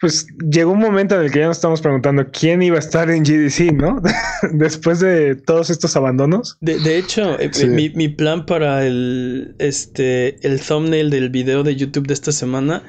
[0.00, 3.10] Pues llegó un momento en el que ya nos estamos preguntando quién iba a estar
[3.10, 4.00] en GDC, ¿no?
[4.52, 6.56] Después de todos estos abandonos.
[6.60, 12.06] De, hecho, eh, mi, mi, plan para el, este, el thumbnail del video de YouTube
[12.06, 12.82] de esta semana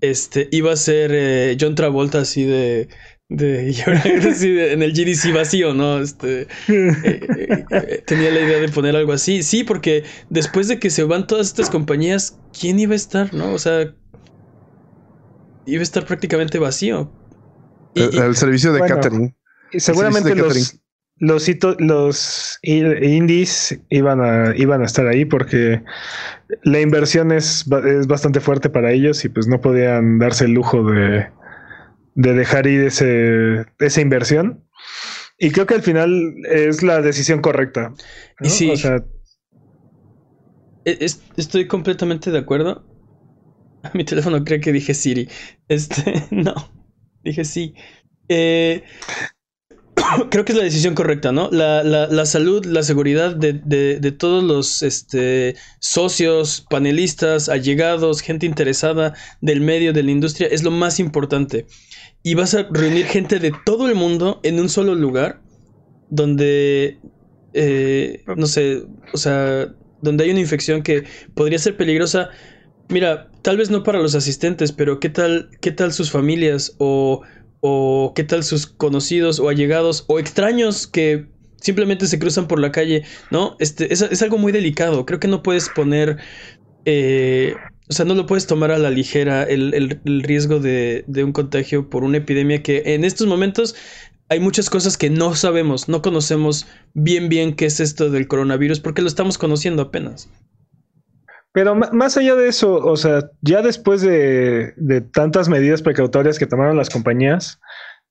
[0.00, 2.88] este, iba a ser eh, John Travolta así de,
[3.28, 3.70] de,
[4.72, 6.00] en el GDC vacío, ¿no?
[6.00, 9.42] Este, eh, tenía la idea de poner algo así.
[9.42, 13.52] Sí, porque después de que se van todas estas compañías, ¿quién iba a estar, no?
[13.52, 13.94] O sea,
[15.66, 17.10] iba a estar prácticamente vacío.
[17.94, 19.36] el, servicio de catering.
[19.72, 20.78] Y seguramente los,
[21.18, 25.82] los, los indies iban a, iban a estar ahí porque
[26.62, 30.84] la inversión es, es, bastante fuerte para ellos y pues no podían darse el lujo
[30.84, 31.26] de,
[32.14, 34.64] de dejar ir ese, esa inversión.
[35.38, 37.92] Y creo que al final es la decisión correcta.
[38.40, 38.70] Y sí.
[38.70, 39.04] O sea,
[40.84, 42.84] e, estoy completamente de acuerdo.
[43.94, 45.28] Mi teléfono cree que dije Siri.
[45.68, 46.54] Este, no.
[47.22, 47.74] Dije sí.
[48.28, 48.82] Eh,
[50.30, 51.50] creo que es la decisión correcta, ¿no?
[51.50, 59.14] La, la, salud, la seguridad de, de, todos los este, socios, panelistas, allegados, gente interesada
[59.40, 61.66] del medio, de la industria, es lo más importante.
[62.22, 65.42] Y vas a reunir gente de todo el mundo en un solo lugar,
[66.10, 66.98] donde,
[67.52, 69.68] eh, no sé, o sea,
[70.00, 72.30] donde hay una infección que podría ser peligrosa
[72.88, 77.22] Mira, tal vez no para los asistentes, pero ¿qué tal, qué tal sus familias o,
[77.60, 81.26] o qué tal sus conocidos o allegados o extraños que
[81.64, 83.56] simplemente se cruzan por la calle, ¿no?
[83.58, 85.06] Este, es, algo muy delicado.
[85.06, 86.18] Creo que no puedes poner,
[86.84, 87.54] eh,
[87.88, 91.32] o sea, no lo puedes tomar a la ligera el, el, riesgo de, de, un
[91.32, 93.74] contagio por una epidemia que en estos momentos
[94.28, 98.80] hay muchas cosas que no sabemos, no conocemos bien bien qué es esto del coronavirus
[98.80, 100.28] porque lo estamos conociendo apenas.
[101.54, 104.74] Pero más allá de eso, o sea, ya después de,
[105.12, 107.60] tantas medidas precautorias que tomaron las compañías,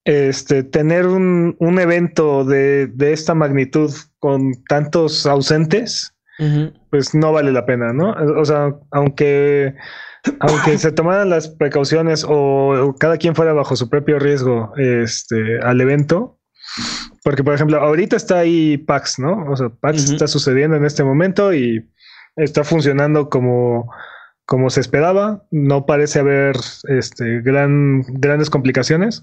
[0.05, 6.15] este, tener un, evento de, esta magnitud con tantos ausentes,
[6.89, 8.15] pues no vale la pena, ¿no?
[8.39, 9.75] O sea, aunque,
[10.39, 15.81] aunque se tomaran las precauciones o cada quien fuera bajo su propio riesgo este, al
[15.81, 16.39] evento,
[17.25, 19.51] porque por ejemplo, ahorita está ahí PAX, ¿no?
[19.51, 21.85] O sea, PAX está sucediendo en este momento y
[22.35, 23.91] está funcionando como,
[24.45, 25.43] como se esperaba.
[25.51, 26.55] No parece haber
[26.87, 29.21] este, gran, grandes complicaciones.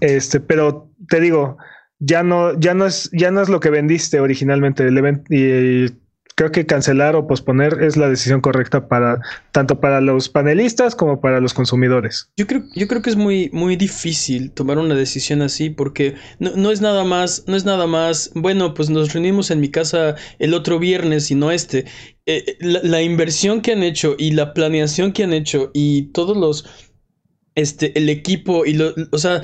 [0.00, 1.58] Este, pero te digo,
[1.98, 5.94] ya no, ya no es, ya no es lo que vendiste originalmente el evento y
[6.40, 9.20] creo que cancelar o posponer es la decisión correcta para
[9.52, 12.30] tanto para los panelistas como para los consumidores.
[12.38, 16.70] Yo creo, yo creo que es muy, muy difícil tomar una decisión así porque no,
[16.70, 20.54] es nada más, no es nada más, bueno, pues nos reunimos en mi casa el
[20.54, 21.84] otro viernes y no este.
[22.24, 26.64] Eh, la, inversión que han hecho y la planeación que han hecho y todos los,
[27.54, 29.42] este, el equipo y lo, o sea,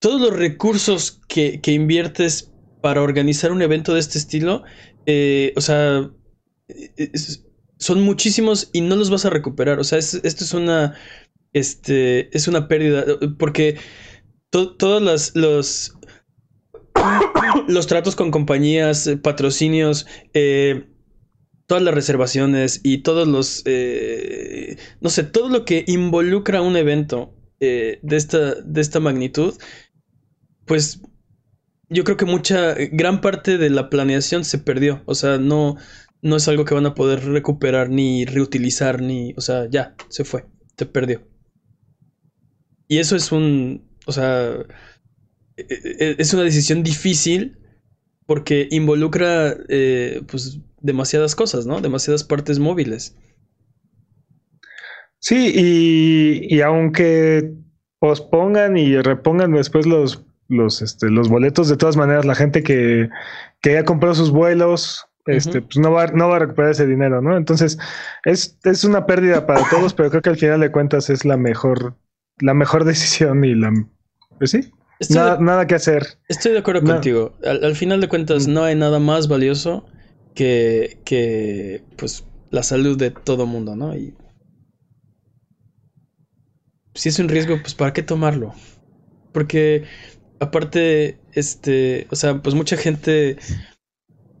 [0.00, 2.50] todos los recursos que, que inviertes
[2.82, 4.64] para organizar un evento de este estilo
[5.10, 6.10] eh, o sea,
[7.78, 9.78] son muchísimos y no los vas a recuperar.
[9.80, 10.96] O sea, esto es una,
[11.54, 13.06] este, es una pérdida,
[13.38, 13.78] porque
[14.50, 15.94] todos los,
[17.68, 20.90] los tratos con compañías, eh, patrocinios, eh,
[21.66, 23.64] todas las reservaciones y todos los,
[25.00, 29.54] no sé, todo lo que involucra un evento de, esta, de esta magnitud,
[30.66, 31.00] pues
[31.90, 35.02] yo creo que mucha, gran parte de la planeación se perdió.
[35.06, 35.76] O sea, no,
[36.22, 40.24] no es algo que van a poder recuperar ni reutilizar, ni, o sea, ya, se
[40.24, 40.44] fue,
[40.76, 41.22] se perdió.
[42.88, 44.54] Y eso es un, o sea,
[45.56, 47.58] e, e, es una decisión difícil
[48.26, 51.80] porque involucra, eh, pues, demasiadas cosas, ¿no?
[51.80, 53.16] Demasiadas partes móviles.
[55.20, 57.54] Sí, y, y aunque
[57.98, 61.68] pospongan y repongan después los los, este, los boletos.
[61.68, 63.08] De todas maneras, la gente que,
[63.60, 67.20] que ya compró sus vuelos, este, pues no va, no va a recuperar ese dinero,
[67.20, 67.36] ¿no?
[67.36, 67.78] Entonces,
[68.24, 71.36] es, es una pérdida para todos, pero creo que al final de cuentas es la
[71.36, 71.96] mejor,
[72.38, 73.72] la mejor decisión y la,
[74.38, 74.72] pues sí.
[75.10, 76.18] Nada, nada, que hacer.
[76.26, 77.36] Estoy de acuerdo contigo.
[77.44, 79.86] Al, final de cuentas, no hay nada más valioso
[80.34, 83.94] que, que pues, la salud de todo mundo, ¿no?
[83.94, 84.16] Y
[86.94, 88.54] si es un riesgo, pues ¿para qué tomarlo?
[89.30, 89.84] Porque
[90.40, 93.36] aparte, este, o sea, pues mucha gente,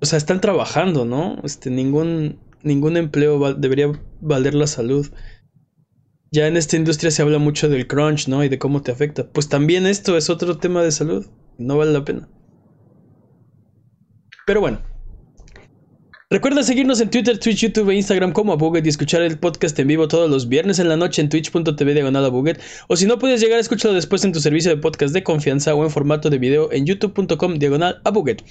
[0.00, 1.38] o sea, están trabajando, ¿no?
[1.44, 5.08] Este, ningún, ningún empleo debería valer la salud.
[6.30, 8.44] Ya en esta industria se habla mucho del crunch, ¿no?
[8.44, 9.26] Y de cómo te afecta.
[9.30, 11.26] Pues también esto es otro tema de salud.
[11.56, 12.28] No vale la pena.
[14.46, 14.80] Pero bueno,
[16.30, 19.88] Recuerda seguirnos en Twitter, Twitch, YouTube e Instagram como Abuget y escuchar el podcast en
[19.88, 22.60] vivo todos los viernes en la noche en twitch.tv diagonal Abuget.
[22.88, 25.82] O si no puedes llegar, escúchalo después en tu servicio de podcast de confianza o
[25.84, 28.44] en formato de video en youtube.com diagonal Abuget.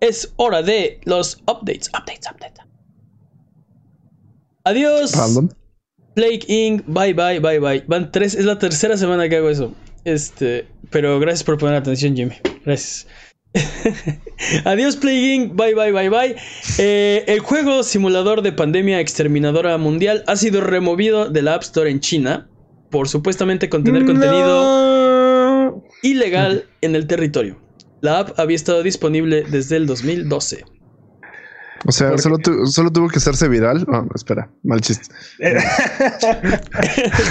[0.00, 2.64] Es hora de los updates, updates, updates.
[4.64, 5.12] Adiós.
[6.14, 6.82] Plague Inc.
[6.86, 7.84] Bye, bye, bye, bye.
[7.86, 9.74] Van tres, es la tercera semana que hago eso.
[10.04, 12.36] Este, pero gracias por poner atención, Jimmy.
[12.64, 13.06] Gracias.
[14.64, 15.56] Adiós, Plaguing.
[15.56, 16.36] Bye, bye, bye, bye.
[16.78, 21.90] Eh, el juego simulador de pandemia exterminadora mundial ha sido removido de la App Store
[21.90, 22.48] en China
[22.90, 27.58] por supuestamente contener contenido ilegal en el territorio.
[28.00, 30.64] La app había estado disponible desde el 2012.
[31.88, 33.86] O sea, solo, solo, tuvo que hacerse viral.
[33.88, 35.06] Oh, espera, mal chiste.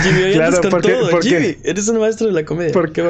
[0.03, 2.71] Jimmy, claro, porque, Jimmy, eres un maestro de la comedia.
[2.71, 3.03] Por, qué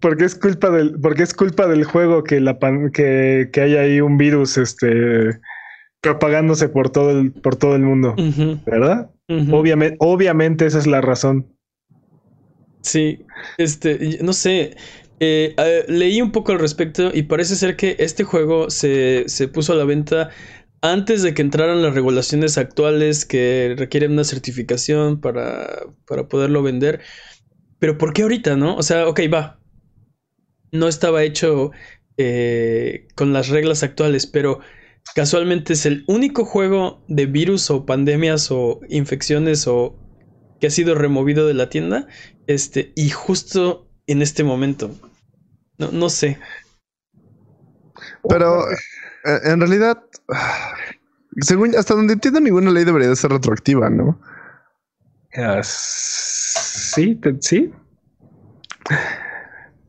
[0.00, 2.58] Porque es culpa del, porque es culpa del juego que la
[2.92, 5.40] que, que haya ahí un virus este
[6.00, 8.14] propagándose por todo el, por todo el mundo.
[8.64, 9.10] ¿Verdad?
[9.28, 11.46] obviamente, obviamente esa es la razón.
[12.82, 13.24] Sí,
[13.58, 14.76] este, no sé.
[15.18, 15.54] Eh,
[15.88, 19.76] leí un poco al respecto y parece ser que este juego se, se puso a
[19.76, 20.28] la venta
[20.80, 27.00] antes de que entraran las regulaciones actuales que requieren una certificación para, para poderlo vender.
[27.78, 28.76] Pero ¿por qué ahorita, no?
[28.76, 29.60] O sea, ok, va.
[30.72, 31.72] No estaba hecho
[32.16, 34.60] eh, con las reglas actuales, pero
[35.14, 39.96] casualmente es el único juego de virus o pandemias o infecciones o
[40.60, 42.06] que ha sido removido de la tienda.
[42.46, 44.90] Este, y justo en este momento.
[45.78, 46.38] No, no sé.
[48.28, 48.64] Pero
[49.44, 50.02] en realidad,
[51.40, 54.18] según hasta donde entiendo, ninguna ley debería de ser retroactiva, ¿no?
[55.62, 57.70] sí, sí.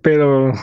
[0.01, 0.53] Pero,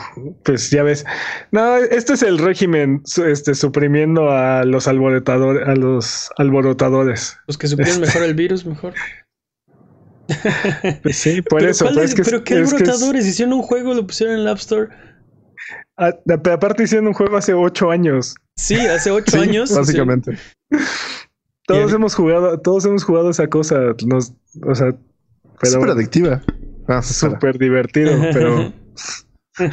[0.43, 1.05] pues ya ves.
[1.51, 7.37] No, este es el régimen este, suprimiendo a los alborotadores, a los alborotadores.
[7.47, 8.93] Los que supieron mejor el virus, mejor.
[11.03, 11.87] Pues sí, por eso.
[11.93, 14.89] Pues pero qué alborotadores, hicieron un juego, lo pusieron en el App Store.
[15.97, 16.13] Ah,
[16.51, 18.35] aparte hicieron un juego hace ocho años.
[18.55, 19.75] Sí, hace ocho Sí, años.
[19.75, 20.37] Básicamente.
[21.67, 23.79] Todos hemos jugado, todos hemos jugado esa cosa.
[24.05, 24.95] Nos, o sea,
[25.59, 26.41] pero Súper adictiva.
[26.87, 28.71] Ah, súper divertido, pero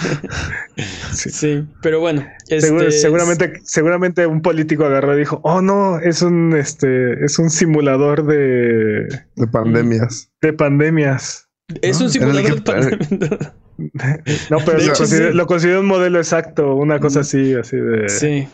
[1.13, 1.31] sí.
[1.31, 2.27] sí, pero bueno.
[2.47, 7.39] seguro- este, seguramente, seguramente un político agarró y dijo, oh no, es un este, es
[7.39, 9.05] un simulador de,
[9.37, 10.31] De pandemias.
[10.41, 11.49] de pandemias.
[11.83, 12.07] Es ¿no?
[12.07, 13.53] un el simulador que- para-
[14.51, 15.17] No, pero De lo, sí.
[15.33, 18.09] lo consideré un modelo exacto, una cosa así, así de.
[18.09, 18.49] Sí.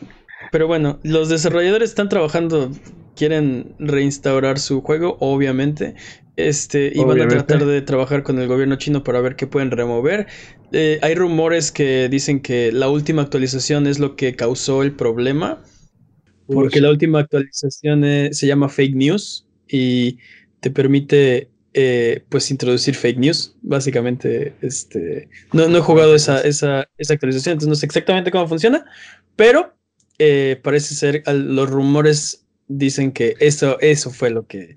[0.51, 2.71] Pero bueno, los desarrolladores están trabajando,
[3.17, 5.95] quieren reinstaurar su juego, obviamente.
[6.37, 9.73] Este, y van a tratar de trabajar con el gobierno chino para ver qué pueden
[9.73, 10.29] remover.
[10.71, 15.63] Eh, hay rumores que dicen que la última actualización es lo que causó el problema.
[16.47, 20.19] Porque la última actualización eh, se llama Fake News y
[20.61, 23.55] te permite eh, pues introducir fake news.
[23.63, 28.49] Básicamente, este no, no he jugado esa, esa, esa actualización, entonces no sé exactamente cómo
[28.49, 28.85] funciona,
[29.37, 29.78] pero
[30.19, 34.75] eh, parece ser, los rumores dicen que eso, eso fue lo que,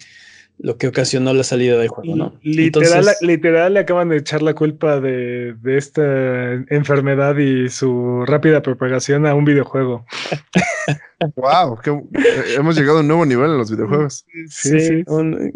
[0.59, 2.39] lo que ocasionó la salida del juego, ¿no?
[2.43, 8.23] Literal, Entonces- literal le acaban de echar la culpa de, de esta enfermedad y su
[8.25, 10.05] rápida propagación a un videojuego.
[11.35, 14.25] Wow, que, eh, hemos llegado a un nuevo nivel en los videojuegos.
[14.49, 15.03] Sí, sí.
[15.05, 15.53] Un,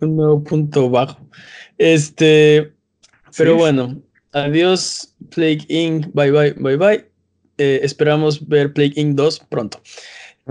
[0.00, 1.28] un nuevo punto bajo.
[1.76, 2.72] Este,
[3.36, 3.58] pero Sí.
[3.58, 4.00] bueno,
[4.32, 6.06] adiós Plague Inc.
[6.14, 7.15] Bye bye, bye bye.
[7.58, 9.16] Eh, esperamos ver Plague Inc.
[9.16, 9.80] 2 pronto.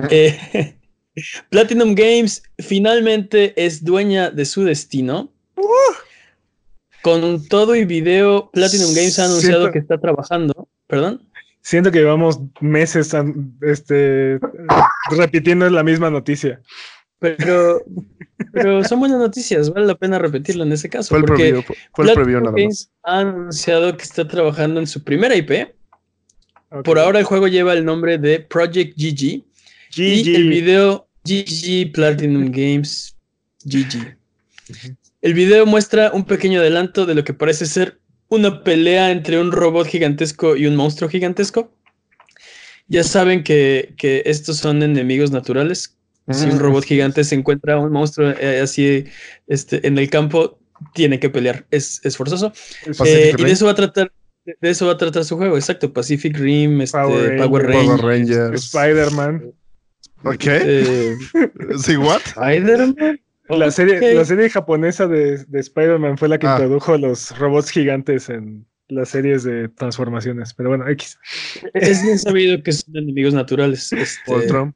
[0.10, 0.76] Eh,
[1.50, 5.32] Platinum Games finalmente es dueña de su destino.
[7.02, 10.68] Con todo y video, Platinum Games ha anunciado Siento- que está trabajando.
[10.88, 11.22] ¿Perdón?
[11.62, 13.16] Siento que llevamos meses
[13.62, 14.40] este,
[15.10, 16.62] repitiendo la misma noticia.
[17.18, 17.82] Pero,
[18.52, 21.10] pero son buenas noticias, vale la pena repetirlo en ese caso.
[21.10, 22.62] Fue el porque preview, fue, fue el Platinum preview nada más.
[22.62, 25.74] Games ha anunciado que está trabajando en su primera IP.
[26.84, 29.44] Por ahora el juego lleva el nombre de Project GG.
[29.98, 33.16] Y el video GG Platinum Games
[33.64, 34.18] GG.
[35.22, 39.52] El video muestra un pequeño adelanto de lo que parece ser una pelea entre un
[39.52, 41.72] robot gigantesco y un monstruo gigantesco.
[42.88, 45.98] Ya saben que, que estos son enemigos naturales.
[46.32, 49.06] Si un robot gigante se encuentra a un monstruo eh, así
[49.48, 50.60] este, en el campo,
[50.94, 51.66] tiene que pelear.
[51.70, 52.52] Es, es forzoso.
[53.06, 54.12] Eh, y de eso va a tratar.
[54.46, 55.92] De de eso va a tratar su juego, exacto.
[55.92, 58.02] Pacific Rim, este, Power Power, Rangers.
[58.02, 58.02] Rangers.
[58.02, 58.64] Power Rangers.
[58.66, 59.52] Spider-Man.
[60.24, 60.44] Ok.
[60.48, 61.16] eh,
[61.84, 62.22] Sí, what?
[62.26, 63.20] Spider-Man.
[63.50, 66.54] La serie, la serie japonesa de, de Spider-Man fue la que Ah.
[66.54, 70.52] introdujo los robots gigantes en las series de transformaciones.
[70.56, 71.20] Pero bueno, X.
[71.76, 73.94] Es bien sabido que son enemigos naturales.
[73.94, 74.74] este, Voltron.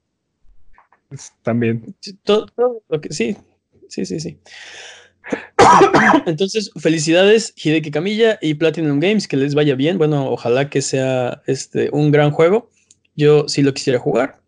[1.41, 1.95] También.
[2.23, 3.35] todo, todo lo que sí,
[3.87, 4.37] sí, sí, sí.
[6.25, 9.97] Entonces, felicidades, Hideki Camilla y Platinum Games, que les vaya bien.
[9.97, 12.69] Bueno, ojalá que sea este un gran juego.
[13.15, 14.39] Yo sí lo quisiera jugar.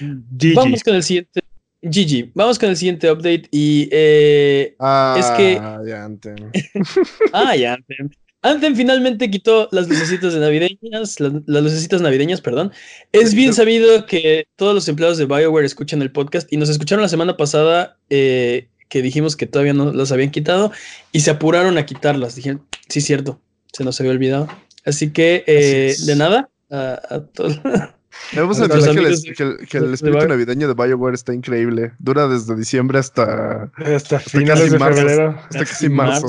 [0.00, 0.54] GG.
[0.54, 1.40] Vamos con el siguiente.
[1.82, 2.30] GG.
[2.34, 3.48] Vamos con el siguiente update.
[3.50, 5.54] Y eh, Ah, Es que-
[5.88, 6.36] ya Anthem.
[7.32, 8.10] Ah, ya, Anthem.
[8.42, 12.70] Anthem finalmente quitó las lucecitas de navideñas, las, las lucecitas navideñas, perdón.
[13.12, 17.02] Es bien sabido que todos los empleados de BioWare escuchan el podcast y nos escucharon
[17.02, 20.72] la semana pasada eh, que dijimos que todavía no las habían quitado
[21.12, 22.34] y se apuraron a quitarlas.
[22.36, 23.40] Dijeron, sí, cierto,
[23.72, 24.48] se nos había olvidado.
[24.84, 27.60] Así que, eh, Así de nada, a, a todos.
[28.32, 31.92] Debemos Los admitir que, el, que que espíritu navideño de BioWare está increíble.
[31.98, 34.98] Dura desde diciembre hasta, Hasta finales casi de marzo.
[35.00, 35.40] febrero.
[35.48, 36.26] hasta casi marzo.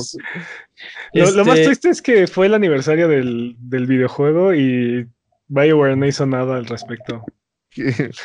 [1.13, 5.07] Lo, lo más Este, triste es que fue el aniversario del, del videojuego y
[5.47, 7.23] BioWare no hizo nada al respecto.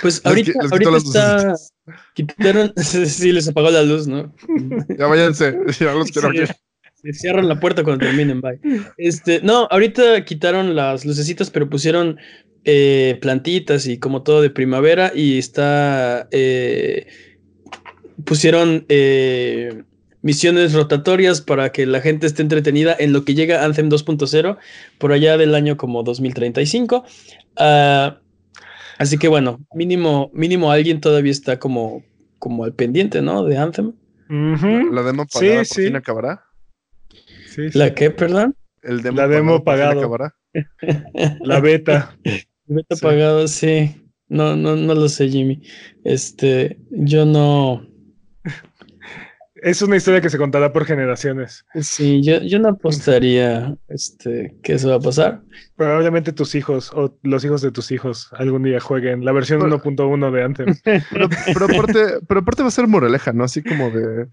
[0.00, 1.54] Pues ahorita, les ahorita está.
[2.14, 2.72] Quitaron.
[2.76, 4.34] sí, les apagó la luz, ¿no?
[4.98, 6.52] Ya váyanse, ya los quiero Sí, aquí.
[7.02, 8.58] sí, cierran la puerta cuando terminen, bye.
[8.96, 12.18] Este, no, ahorita quitaron las lucecitas, pero pusieron
[12.64, 16.28] eh, plantitas y como todo de primavera y está.
[16.30, 17.06] eh,
[18.24, 19.82] pusieron eh,
[20.22, 24.56] misiones rotatorias para que la gente esté entretenida en lo que llega Anthem 2.0
[24.98, 27.04] por allá del año como 2035.
[27.56, 28.20] Ah,
[28.98, 32.02] así que bueno, mínimo, mínimo alguien todavía está como,
[32.38, 33.44] como al pendiente, ¿no?
[33.44, 33.92] De Anthem.
[34.28, 35.84] La demo Sí, pagada por sí.
[35.84, 36.44] fin acabará.
[37.46, 37.78] Sí, sí.
[37.78, 38.56] ¿La qué, perdón?
[38.82, 39.98] El demo La demo por pagado.
[40.00, 40.34] acabará.
[41.42, 42.16] La beta.
[42.66, 43.02] Beta Sí.
[43.02, 44.00] pagado, sí.
[44.28, 45.62] No, no, no lo sé, Jimmy.
[46.04, 47.86] Este, yo no.
[49.64, 51.64] Es una historia que se contará por generaciones.
[51.80, 55.40] Sí, yo, yo no apostaría este, que eso va a pasar.
[55.74, 59.82] Probablemente tus hijos o los hijos de tus hijos algún día jueguen la versión Pero-
[59.82, 60.74] 1.1 de Anthem.
[61.10, 63.44] Pero, pero aparte, pero aparte va a ser moraleja, ¿no?
[63.44, 64.28] Así como de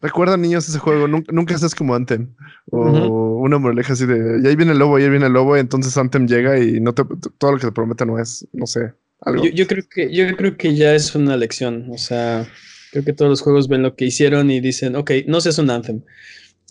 [0.00, 1.06] Recuerda, niños, ese juego.
[1.08, 2.28] Nunca, nunca seas como Anthem.
[2.70, 4.40] O una moraleja así de.
[4.42, 5.56] Y ahí viene el lobo, y ahí viene el lobo.
[5.56, 7.04] Y entonces Anthem llega y no te,
[7.38, 9.44] todo lo que te promete no es, no sé, algo.
[9.44, 11.88] Yo, yo creo que, yo creo que ya es una lección.
[11.90, 12.46] O sea,
[12.92, 15.70] creo que todos los juegos ven lo que hicieron y dicen, ok, no seas un
[15.70, 16.02] Anthem.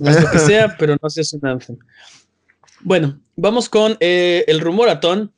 [0.05, 1.77] Haz lo que sea, pero no seas un Anthem.
[2.81, 5.33] Bueno, vamos con eh, el rumoratón.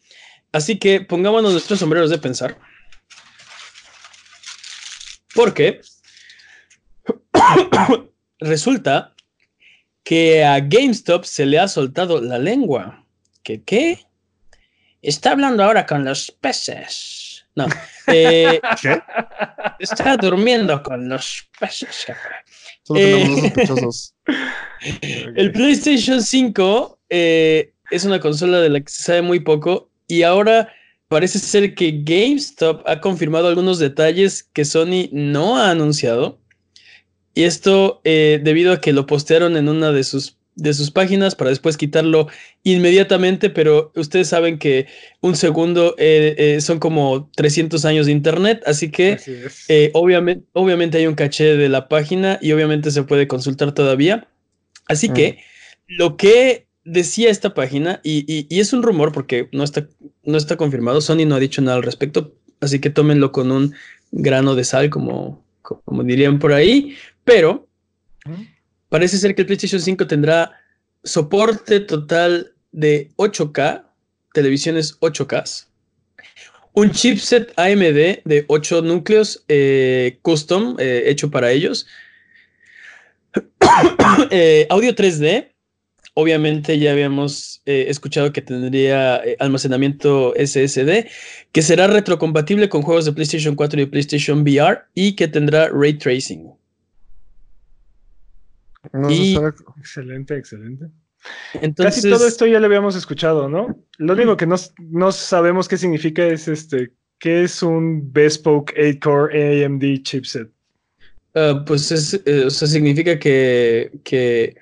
[0.52, 2.60] Así que pongámonos nuestros sombreros de pensar.
[5.34, 5.80] Porque
[8.40, 9.16] resulta
[10.04, 13.06] que a GameStop se le ha soltado la lengua.
[13.42, 14.06] ¿Qué qué?
[15.02, 17.23] Está hablando ahora con los peces.
[17.56, 17.68] No.
[18.08, 18.60] eh,
[19.80, 22.08] está durmiendo con los peces.
[22.84, 24.16] Solo tenemos eh, sospechosos.
[25.36, 30.24] El PlayStation 5 eh, es una consola de la que se sabe muy poco y
[30.24, 30.72] ahora
[31.08, 36.40] parece ser que GameStop ha confirmado algunos detalles que Sony no ha anunciado.
[37.36, 41.36] Y esto eh, debido a que lo postearon en una de sus, de sus páginas
[41.36, 42.28] para después quitarlo
[42.64, 44.88] inmediatamente, pero ustedes saben que
[45.22, 49.14] un segundo eh, eh, son como 300 años de internet, así que...
[49.14, 49.34] Así.
[49.70, 54.28] Eh, obviamente, obviamente hay un caché de la página y obviamente se puede consultar todavía.
[54.88, 55.40] Así que
[55.88, 59.88] lo que decía esta página, y, y- y es un rumor porque no está,
[60.24, 63.74] no está confirmado, Sony no ha dicho nada al respecto, así que tómenlo con un
[64.12, 67.68] grano de sal, como, como dirían por ahí, pero.
[68.94, 70.52] Parece ser que el PlayStation 5 tendrá
[71.04, 73.86] soporte total de 8K,
[74.36, 75.66] televisiones 8K,
[76.74, 81.88] un chipset AMD de 8 núcleos eh, custom eh, hecho para ellos,
[84.30, 85.50] Eh, audio 3D.
[86.14, 91.08] Obviamente ya habíamos escuchado que tendría almacenamiento SSD,
[91.52, 95.96] que será retrocompatible con juegos de PlayStation 4 y PlayStation VR y que tendrá ray
[95.96, 96.54] tracing.
[98.94, 99.36] No, y-
[99.78, 100.86] Excelente, excelente.
[101.54, 103.84] Entonces, Casi todo esto ya lo habíamos escuchado, ¿no?
[103.98, 109.66] Lo único que no, no sabemos qué significa es este, ¿qué es un Bespoke 8-core
[109.66, 110.50] AMD chipset?
[111.36, 114.56] ah, pues es, eh, o sea, significa que, que,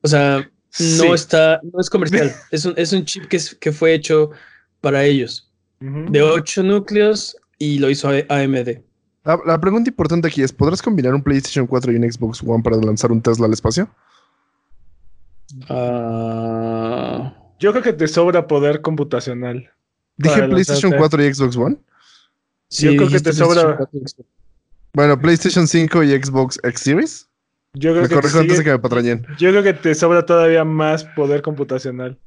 [0.00, 1.06] o sea, no Sí.
[1.12, 2.32] está, no es comercial.
[2.50, 4.30] es, un, es un chip que, es- que fue hecho
[4.80, 5.50] para ellos,
[5.80, 8.80] de 8 núcleos y lo hizo AMD.
[9.26, 12.62] La, la pregunta importante aquí es: ¿podrás combinar un PlayStation 4 y un Xbox One
[12.62, 13.88] para lanzar un Tesla al espacio?
[15.68, 19.70] Ah, Yo creo que te sobra poder computacional.
[20.16, 21.18] Dije PlayStation lanzarte.
[21.18, 21.76] 4 y Xbox One.
[22.70, 24.26] Yo creo que te sobra- PlayStation 4 y Xbox.
[24.92, 27.28] Bueno, PlayStation 5 y Xbox X Series.
[27.74, 29.26] Yo creo, Me que te corrijo antes de que me patrañen.
[29.38, 32.18] yo creo que te sobra todavía más poder computacional.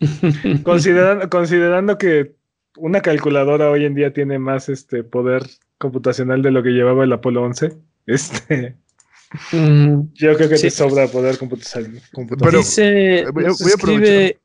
[0.64, 2.34] Considerando, considerando que
[2.76, 5.44] una calculadora hoy en día tiene más este poder
[5.78, 7.72] computacional de lo que llevaba el Apolo 11,
[8.06, 8.76] este,
[9.50, 10.62] Mm, yo creo que Sí.
[10.64, 12.00] te sobra poder computacional.
[12.38, 14.38] Pero- dice, voy a- nos voy a escribe,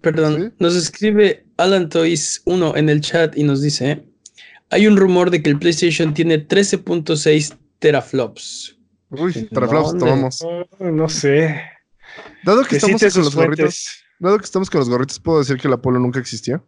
[0.00, 0.56] perdón, ¿Sí?
[0.60, 4.04] nos escribe Alan Toys 1 en el chat y nos dice,
[4.70, 8.76] hay un rumor de que el PlayStation tiene 13.6 teraflops.
[9.10, 10.46] Uy, ¿En teraflops, tomamos.
[10.78, 11.60] No sé.
[12.44, 13.86] Dado que Que estamos con los gorritos,
[14.20, 16.64] dado que estamos con los gorritos, puedo decir que el Apolo nunca existió.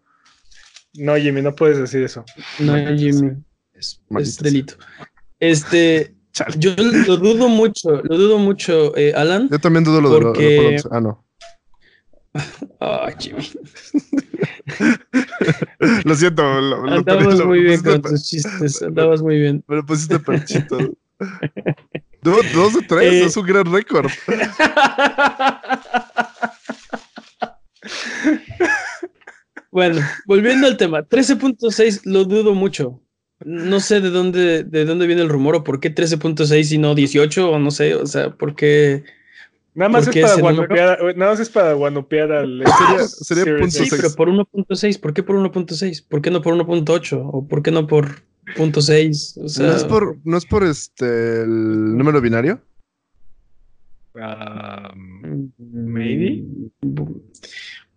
[0.95, 2.25] No, Jimmy, no puedes decir eso.
[2.59, 3.37] No, Jimmy,
[3.79, 4.01] es,
[4.39, 4.75] delito.
[5.41, 6.15] Este,
[6.59, 9.49] yo lo dudo mucho, lo dudo mucho, eh, Alan.
[9.51, 10.89] Yo también dudo lo de lo- Apolo 11.
[10.91, 11.25] Ah, no.
[12.81, 13.49] Ah, Jimmy.
[16.05, 16.43] Lo siento.
[16.61, 19.65] Lo, lo- Andabas lo- muy bien con tus chistes, andabas muy bien.
[19.67, 20.77] Me lo pusiste perchito.
[22.23, 23.25] Do- dos de tres, Eh.
[23.25, 24.11] es un gran récord.
[29.71, 33.01] Bueno, volviendo al tema, 13.6 lo dudo mucho.
[33.45, 36.95] No sé de dónde, de dónde viene el rumor o por qué 13.6 y no
[36.95, 39.05] 18 o no sé, o sea, por qué...
[39.75, 43.45] Nada más ¿Por es qué para guanopear, nada más es para guanopear al Sería- sería
[43.59, 43.89] punto Sí, X.
[43.91, 44.03] seis.
[44.03, 46.03] pero por 1.6, ¿por qué por 1.6?
[46.09, 47.21] ¿Por qué no por 1.8?
[47.31, 48.23] ¿O por qué no por
[48.57, 49.37] punto .6?
[49.45, 52.59] O sea, ¿No es por, no es por este el número binario?
[54.15, 56.43] Um, maybe.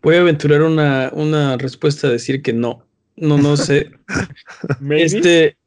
[0.02, 2.84] Voy a aventurar una, una respuesta a decir que no.
[3.20, 3.92] No, no sé.
[4.92, 5.58] Este,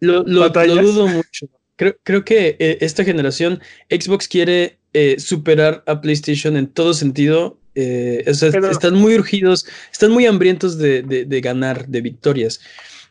[0.00, 1.46] lo, lo- dudo mucho.
[1.76, 7.58] Creo, creo que eh, esta generación Xbox quiere eh, superar a PlayStation en todo sentido.
[7.74, 12.00] eh, o sea, Pero- están muy urgidos, están muy hambrientos de, de- de ganar, de
[12.00, 12.60] victorias.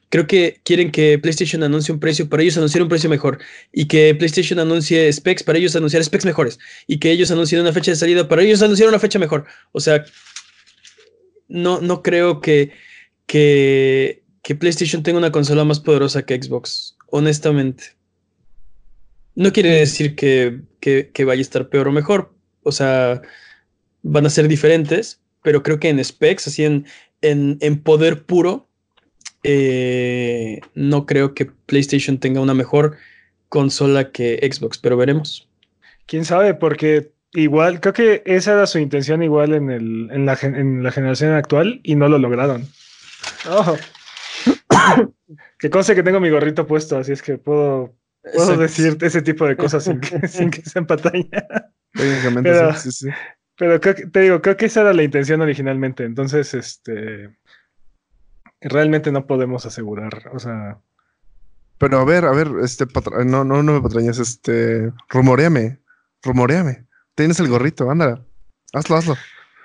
[0.09, 3.39] Creo que quieren que PlayStation anuncie un precio, para ellos anunciar un precio mejor,
[3.73, 7.73] y que PlayStation anuncie specs, para ellos anunciar specs mejores, y que ellos anuncien una
[7.73, 9.45] fecha de salida, para ellos anunciar una fecha mejor.
[9.73, 10.05] O sea,
[11.47, 12.71] no, no creo que,
[13.27, 17.83] que, que PlayStation tenga una consola más poderosa que Xbox, honestamente.
[19.35, 22.33] No quiere decir que, que, que vaya a estar peor o mejor.
[22.63, 23.21] O sea,
[24.01, 26.87] van a ser diferentes, pero creo que en specs, así en,
[27.21, 28.67] en, en poder puro,
[29.43, 32.97] eh, no creo que PlayStation tenga una mejor
[33.49, 35.47] consola que Xbox, pero veremos.
[36.05, 40.37] Quién sabe, porque igual, creo que esa era su intención igual en, el, en, la,
[40.41, 42.67] en la generación actual y no lo lograron.
[43.49, 43.77] Oh.
[45.59, 47.95] que conste que tengo mi gorrito puesto, así es que puedo,
[48.33, 51.47] puedo decir ese tipo de cosas sin que, sin que sea en pantalla.
[52.43, 53.09] pero, sí, sí, sí.
[53.57, 56.03] pero creo que, te digo, creo que esa era la intención originalmente.
[56.03, 57.29] Entonces, este
[58.61, 60.29] realmente no podemos asegurar.
[60.33, 60.79] O sea.
[61.77, 62.85] Pero a ver, a ver, este
[63.25, 64.91] no, no, no me patrañas, este.
[65.09, 65.79] Rumoreame.
[66.23, 66.87] Rumoreame.
[67.15, 68.25] Tienes el gorrito, ándala.
[68.73, 69.15] Hazlo, hazlo.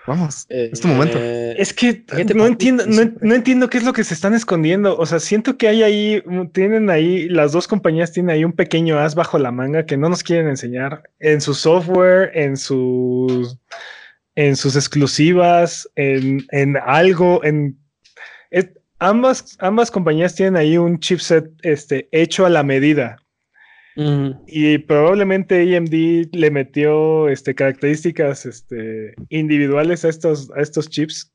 [0.06, 1.16] Vamos, eh, es tu momento.
[1.20, 4.96] Eh, es que no entiendo, no, no, entiendo qué es lo que se están escondiendo.
[4.98, 6.22] O sea, siento que hay ahí,
[6.52, 10.08] tienen ahí, las dos compañías tienen ahí un pequeño as bajo la manga que no
[10.08, 13.56] nos quieren enseñar en su software, en sus,
[14.34, 17.78] en sus exclusivas, en, en algo, en
[19.02, 23.18] ambas, ambas compañías tienen ahí un chipset este, hecho a la medida.
[23.94, 31.32] Y probablemente AMD le metió este, características este, individuales a estos, a estos chips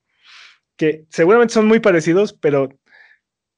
[0.75, 2.69] que seguramente son muy parecidos, pero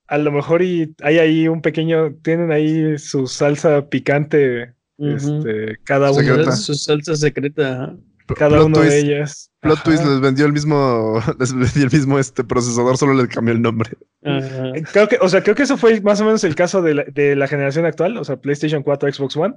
[0.08, 6.12] a lo mejor y hay ahí un pequeño, tienen ahí su salsa picante, este, cada
[6.12, 6.52] uno.
[6.52, 7.95] Su salsa secreta.
[8.36, 9.51] Cada una de ellas.
[9.61, 13.53] Plot Twist les vendió el mismo, les vendió el mismo este procesador, solo le cambió
[13.53, 13.91] el nombre.
[14.23, 16.93] Eh, creo que, o sea, creo que eso fue más o menos el caso de
[16.93, 19.55] la, de la, generación actual, o sea, PlayStation 4, Xbox One,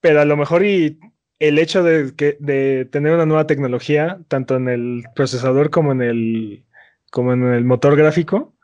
[0.00, 0.98] pero a lo mejor y
[1.38, 6.02] el hecho de, que, de tener una nueva tecnología, tanto en el procesador como en
[6.02, 6.64] el,
[7.10, 8.54] como en el motor gráfico,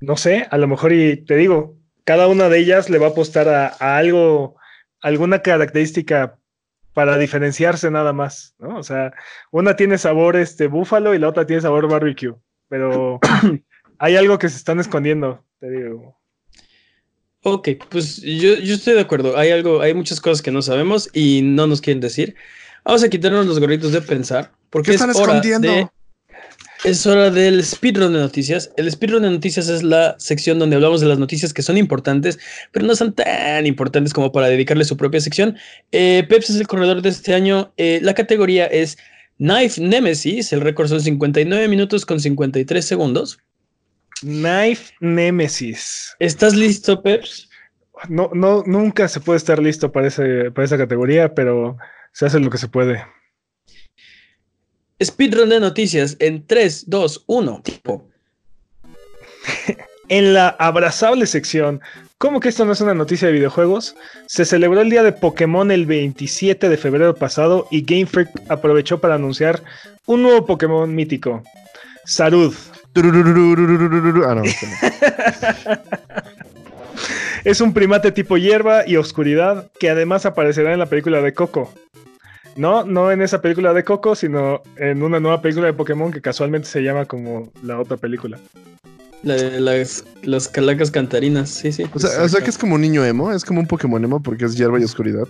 [0.00, 3.10] no sé, a lo mejor y te digo, cada una de ellas le va a
[3.10, 4.56] apostar a, a algo,
[5.00, 6.38] alguna característica
[6.94, 8.78] para diferenciarse nada más, ¿no?
[8.78, 9.12] O sea,
[9.50, 12.34] una tiene sabor este búfalo y la otra tiene sabor barbecue,
[12.68, 13.18] pero
[13.98, 16.16] hay algo que se están escondiendo, te digo.
[17.42, 19.36] Ok, pues yo, yo, estoy de acuerdo.
[19.36, 22.36] Hay algo, hay muchas cosas que no sabemos y no nos quieren decir.
[22.86, 25.68] Vamos a quitarnos los gorritos de pensar, porque ¿Qué están es hora escondiendo?
[25.68, 25.88] de
[26.84, 28.70] es hora del speedrun de noticias.
[28.76, 32.38] El speedrun de noticias es la sección donde hablamos de las noticias que son importantes,
[32.72, 35.56] pero no son tan importantes como para dedicarle su propia sección.
[35.92, 37.72] Eh, Peps es el corredor de este año.
[37.78, 38.98] Eh, la categoría es
[39.38, 40.52] Knife Nemesis.
[40.52, 43.38] El récord son 59 minutos con 53 segundos.
[44.20, 46.14] Knife Nemesis.
[46.18, 47.48] ¿Estás listo, Peps?
[48.10, 51.78] No, no, nunca se puede estar listo para, ese, para esa categoría, pero
[52.12, 53.02] se hace lo que se puede.
[55.04, 57.60] Speedrun de noticias en 3, 2, 1.
[57.62, 58.08] Tipo.
[60.08, 61.80] en la abrazable sección,
[62.18, 63.96] ¿cómo que esto no es una noticia de videojuegos?
[64.26, 69.00] Se celebró el día de Pokémon el 27 de febrero pasado y Game Freak aprovechó
[69.00, 69.62] para anunciar
[70.06, 71.42] un nuevo Pokémon mítico,
[72.04, 72.54] Sarud.
[72.96, 74.42] Ah, no,
[77.44, 81.74] es un primate tipo hierba y oscuridad que además aparecerá en la película de Coco.
[82.56, 86.20] No, no en esa película de Coco, sino en una nueva película de Pokémon que
[86.20, 88.38] casualmente se llama como la otra película.
[89.22, 91.84] La de las, las calacas cantarinas, sí, sí.
[91.92, 94.22] O sea, o sea, que es como un niño emo, es como un Pokémon emo
[94.22, 95.26] porque es hierba y oscuridad.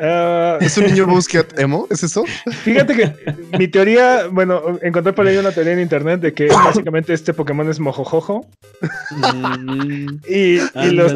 [0.00, 1.86] Uh, ¿Es un niño Busquet emo?
[1.90, 2.24] ¿Es eso?
[2.64, 3.14] Fíjate que
[3.58, 7.68] mi teoría, bueno, encontré por ahí una teoría en internet de que básicamente este Pokémon
[7.68, 8.46] es mojojojo.
[9.10, 11.14] Mm, y, y, los,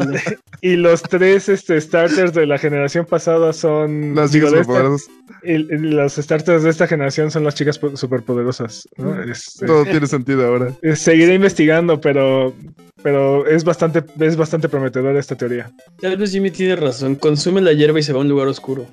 [0.61, 4.15] y, los, tres este, starters de la generación pasada son.
[4.15, 5.09] Las chicas superpoderosas.
[5.43, 8.87] Y, los starters de esta generación son las chicas superpoderosas.
[8.97, 9.21] ¿no?
[9.23, 10.73] Este, Todo tiene sentido ahora.
[10.95, 12.53] Seguiré investigando, pero
[13.07, 15.71] pero es bastante, es bastante prometedora esta teoría.
[16.01, 17.15] Tal vez Jimmy tiene razón.
[17.15, 18.85] Consume la hierba y se va a un lugar oscuro.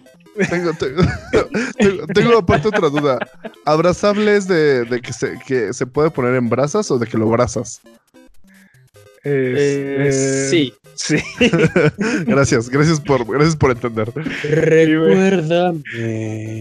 [0.51, 1.03] Tengo, tengo,
[2.15, 3.19] tengo, aparte otra duda.
[3.65, 7.29] ¿Abrazables de, de que, se, que se puede poner en brasas o de que lo
[7.29, 7.81] brazas?
[9.25, 10.73] Eh, sí.
[10.95, 11.17] Sí.
[12.25, 14.13] gracias, gracias por, gracias por entender.
[14.45, 15.83] Recuérdame.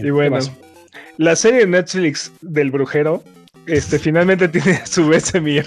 [0.02, 0.40] Y bueno,
[1.18, 3.22] la serie de Netflix del brujero
[3.66, 5.66] este, finalmente tiene su Vesemir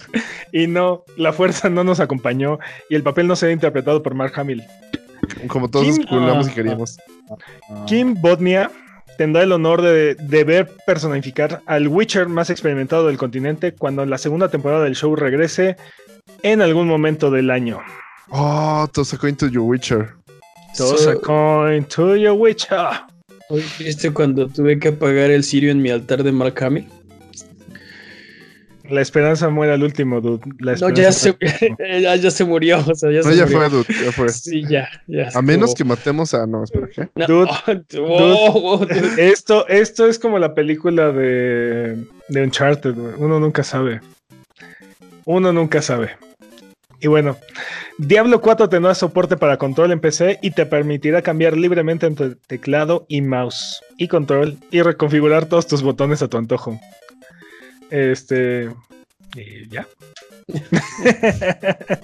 [0.51, 4.33] y no, la fuerza no nos acompañó y el papel no será interpretado por Mark
[4.35, 4.63] Hamill.
[5.47, 6.97] Como todos especulamos y queríamos.
[7.85, 8.71] Kim Bodnia
[9.17, 14.17] tendrá el honor de, de, ver personificar al Witcher más experimentado del continente cuando la
[14.17, 15.75] segunda temporada del show regrese
[16.43, 17.81] en algún momento del año.
[18.29, 20.13] Oh, toss a coin to your Witcher.
[20.75, 22.89] Toss so, a coin to your Witcher.
[23.79, 26.87] ¿Viste cuando tuve que apagar el cirio en mi altar de Mark Hamill?
[28.89, 30.41] La esperanza muere al último, dude.
[30.59, 31.37] La No, ya esperanza se,
[31.79, 32.01] muere.
[32.01, 32.79] ya, ya se murió.
[32.87, 33.57] O sea, ya No, se ya murió.
[33.59, 34.29] fue, dude, ya fue.
[34.29, 35.29] Sí, ya, ya.
[35.33, 36.45] A menos que matemos a.
[36.47, 37.09] No, espera, ¿qué?
[37.15, 37.49] No, Dude,
[37.99, 39.29] oh, oh, dude.
[39.31, 41.97] Esto, esto es como la película de,
[42.29, 43.13] de Uncharted, güey.
[43.17, 44.01] Uno nunca sabe.
[45.25, 46.11] Uno nunca sabe.
[46.99, 47.37] Y bueno,
[47.99, 53.05] Diablo 4 tendrá soporte para control en PC y te permitirá cambiar libremente entre teclado
[53.07, 56.79] y mouse y control y reconfigurar todos tus botones a tu antojo.
[57.89, 58.69] Este.
[59.35, 59.87] Y ya.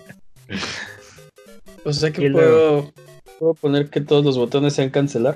[1.85, 2.93] O sea que puedo,
[3.39, 5.35] puedo poner que todos los botones sean cancelar.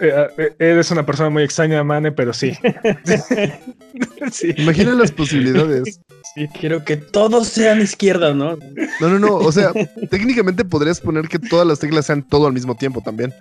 [0.00, 2.52] Eh, eh, eres una persona muy extraña, Mane, pero sí.
[4.32, 4.52] sí.
[4.56, 6.00] Imagina las posibilidades.
[6.34, 8.58] Sí, quiero que todos sean izquierda, ¿no?
[9.00, 9.36] No, no, no.
[9.36, 9.72] O sea,
[10.10, 13.32] técnicamente podrías poner que todas las teclas sean todo al mismo tiempo también.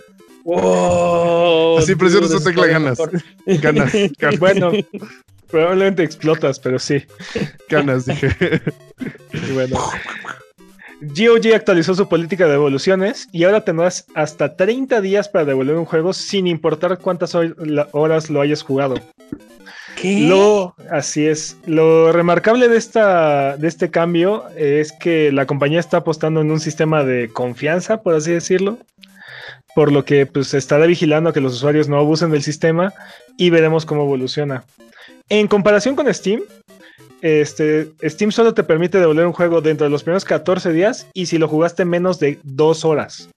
[0.45, 2.99] Wow, Así presionas tu tecla, ganas.
[3.47, 4.71] Ganas, ganas, Bueno,
[5.49, 7.03] probablemente explotas, pero sí.
[7.67, 8.61] ganas, dije.
[9.33, 9.79] Y bueno.
[11.01, 15.85] GOG actualizó su política de devoluciones y ahora tendrás hasta 30 días para devolver un
[15.85, 18.95] juego sin importar cuántas horas lo hayas jugado.
[19.95, 20.27] ¿Qué?
[20.27, 21.57] Lo, así es.
[21.65, 26.59] Lo remarcable de, esta, de este cambio es que la compañía está apostando en un
[26.59, 28.77] sistema de confianza, por así decirlo.
[29.75, 32.93] Por lo que pues, estará vigilando que los usuarios no abusen del sistema
[33.37, 34.63] y veremos cómo evoluciona.
[35.29, 36.41] En comparación con Steam,
[37.21, 41.25] este, Steam solo te permite devolver un juego dentro de los primeros 14 días y
[41.25, 43.29] si lo jugaste menos de dos horas.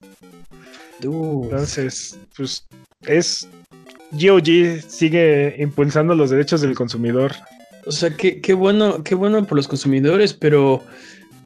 [1.01, 1.45] Dude.
[1.51, 2.67] Entonces, pues
[3.07, 3.49] es
[4.13, 7.33] GOG sigue impulsando los derechos del consumidor.
[7.87, 10.83] O sea, qué, qué bueno, qué bueno por los consumidores, pero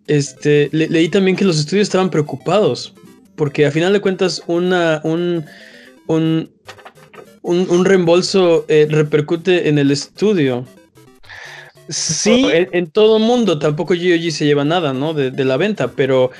[0.06, 2.94] este le- leí también que los estudios estaban preocupados.
[3.36, 5.44] Porque a final de cuentas, una, un,
[6.06, 6.50] un,
[7.42, 10.66] un, un reembolso eh, repercute en el estudio.
[11.88, 15.14] Sí, En, en todo mundo, tampoco GOG se lleva nada, ¿no?
[15.14, 16.30] De, de la venta, pero,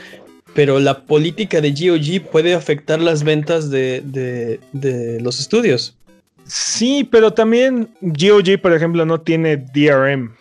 [0.55, 5.97] pero la política de GOG puede afectar las ventas de, de, de los estudios.
[6.45, 10.34] sí, pero también GOG, por ejemplo, no tiene DRM,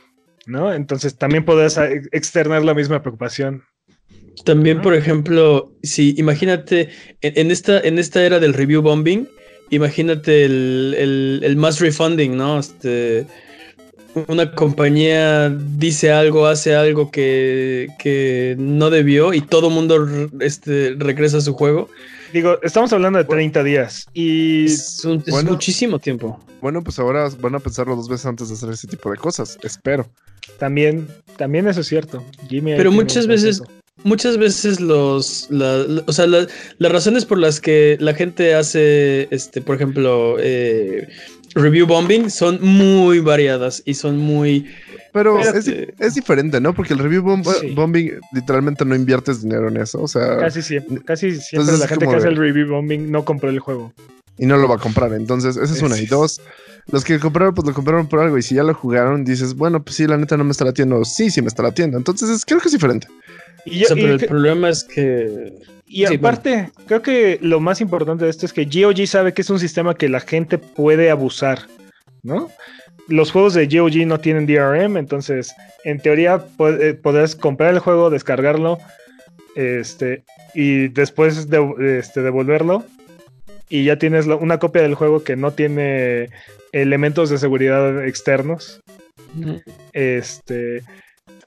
[0.45, 0.74] ¿no?
[0.74, 1.78] Entonces también podrás
[2.12, 3.64] externar la misma preocupación.
[4.45, 6.89] También, por ejemplo, si imagínate,
[7.21, 9.27] en, en esta, en esta era del review bombing,
[9.69, 12.59] imagínate el, el, el mass refunding, ¿no?
[12.59, 13.25] Este,
[14.27, 20.07] una compañía dice algo, hace algo que, que no debió y todo mundo
[20.39, 21.88] este, regresa a su juego.
[22.34, 25.51] Digo, estamos hablando de 30 días y Es, un- es bueno.
[25.51, 26.39] muchísimo tiempo.
[26.61, 29.57] Bueno, pues ahora van a pensarlo dos veces antes de hacer ese tipo de cosas.
[29.63, 30.09] Espero.
[30.57, 31.07] también,
[31.38, 32.23] también eso es cierto.
[32.49, 33.61] Jimmy Pero muchas veces-.
[34.04, 36.48] Muchas veces los, la- la- o sea, la-
[36.80, 41.08] las razones por las que la gente hace, este, por ejemplo, eh,
[41.54, 44.66] review bombing son muy variadas y son muy,
[45.14, 46.74] Pero es, di- es diferente, ¿no?
[46.74, 47.76] Porque el review bomb- Sí.
[47.76, 50.02] bombing literalmente no inviertes dinero en eso.
[50.02, 53.24] O sea, Casi siempre, casi siempre Entonces la gente que hace el review bombing no
[53.26, 53.94] compró el juego.
[54.38, 55.14] y no lo va a comprar.
[55.14, 56.00] Entonces, esa es una.
[56.00, 56.42] Y dos,
[56.92, 58.39] los que compraron, pues lo compraron por algo.
[58.39, 61.06] Y si ya lo jugaron, dices, bueno, pues sí, la neta no me está latiendo.
[61.06, 61.96] Sí, sí me está latiendo.
[61.98, 63.08] Entonces, es- creo que es diferente.
[63.66, 65.53] Y, o yo- sea, y pero el que- problema es que,
[65.88, 69.41] y sí, aparte, creo que lo más importante de esto es que GOG sabe que
[69.41, 71.59] es un sistema que la gente puede abusar,
[72.24, 72.49] ¿no?
[73.07, 75.53] Los juegos de GOG no tienen DRM, entonces
[75.84, 78.78] en teoría eh, podrás comprar el juego, descargarlo,
[79.55, 82.86] este, y después de- este, devolverlo,
[83.70, 86.30] y ya tienes una copia del juego que no tiene
[86.72, 88.82] elementos de seguridad externos.
[89.93, 90.84] este,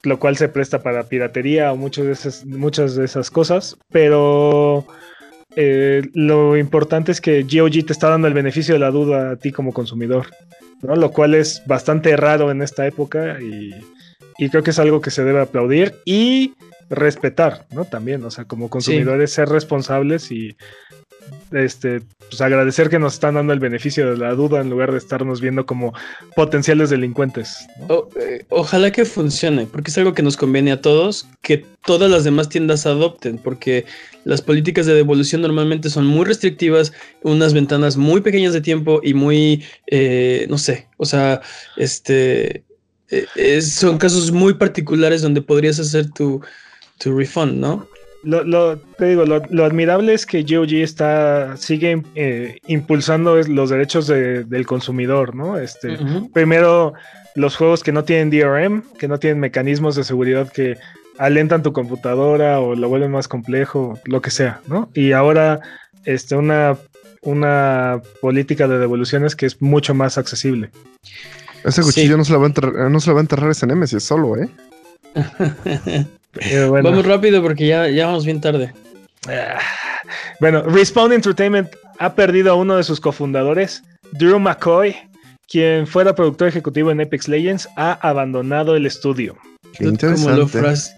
[0.05, 4.87] lo cual se presta para piratería o muchas de esas, muchas de esas cosas, pero
[5.57, 9.37] eh, lo importante es que GOG te está dando el beneficio de la duda a
[9.37, 10.27] ti como consumidor,
[10.83, 10.97] ¿no?
[10.97, 13.71] lo cual es bastante raro en esta época y,
[14.39, 16.55] y creo que es algo que se debe aplaudir y
[16.91, 17.85] respetar, ¿no?
[17.85, 20.57] También, o sea, como consumidores ser responsables y
[21.53, 24.99] este, pues agradecer que nos están dando el beneficio de la duda en lugar de
[24.99, 25.93] estarnos viendo como
[26.35, 27.66] potenciales delincuentes.
[28.20, 32.25] eh, ojalá que funcione, porque es algo que nos conviene a todos, que todas las
[32.25, 33.85] demás tiendas adopten, porque
[34.25, 39.14] las políticas de devolución normalmente son muy restrictivas, unas ventanas muy pequeñas de tiempo y
[39.14, 41.41] muy, eh, no sé, o sea,
[41.77, 42.64] este,
[43.11, 46.41] eh, son casos muy particulares donde podrías hacer tu,
[46.99, 47.89] tu refund, ¿no?
[48.25, 53.70] Lo, lo- te digo, lo, lo admirable es que GOG está, sigue eh, impulsando los
[53.70, 55.59] derechos de- del consumidor, ¿no?
[55.59, 55.97] Este.
[56.33, 56.95] Primero,
[57.35, 60.77] los juegos que no tienen DRM, que no tienen mecanismos de seguridad que
[61.18, 64.89] alentan tu computadora o lo vuelven más complejo, lo que sea, ¿no?
[64.95, 65.61] Y ahora,
[66.05, 66.77] este, una,
[67.22, 70.70] una política de devoluciones que es mucho más accesible.
[71.64, 71.89] Ese Sí.
[71.89, 74.03] cuchillo no, se lo va a enterrar, no se lo va a enterrar ese Nemesis
[74.03, 74.49] solo, ¿eh?
[76.35, 76.91] Pero bueno.
[76.91, 78.72] Vamos rápido porque ya, ya vamos bien tarde.
[79.28, 79.59] Ah,
[80.41, 81.68] Bueno, Respawn Entertainment
[81.99, 83.82] ha perdido a uno de sus cofundadores,
[84.12, 84.95] Drew McCoy,
[85.49, 89.37] quien fuera productor ejecutivo en Apex Legends, ha abandonado el estudio.
[89.76, 90.49] Qué Como lo,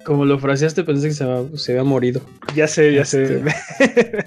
[0.04, 2.20] como lo fraseaste pensé que se, había- se había morido.
[2.54, 3.42] Ya sé, ya sé.
[3.78, 4.26] Este.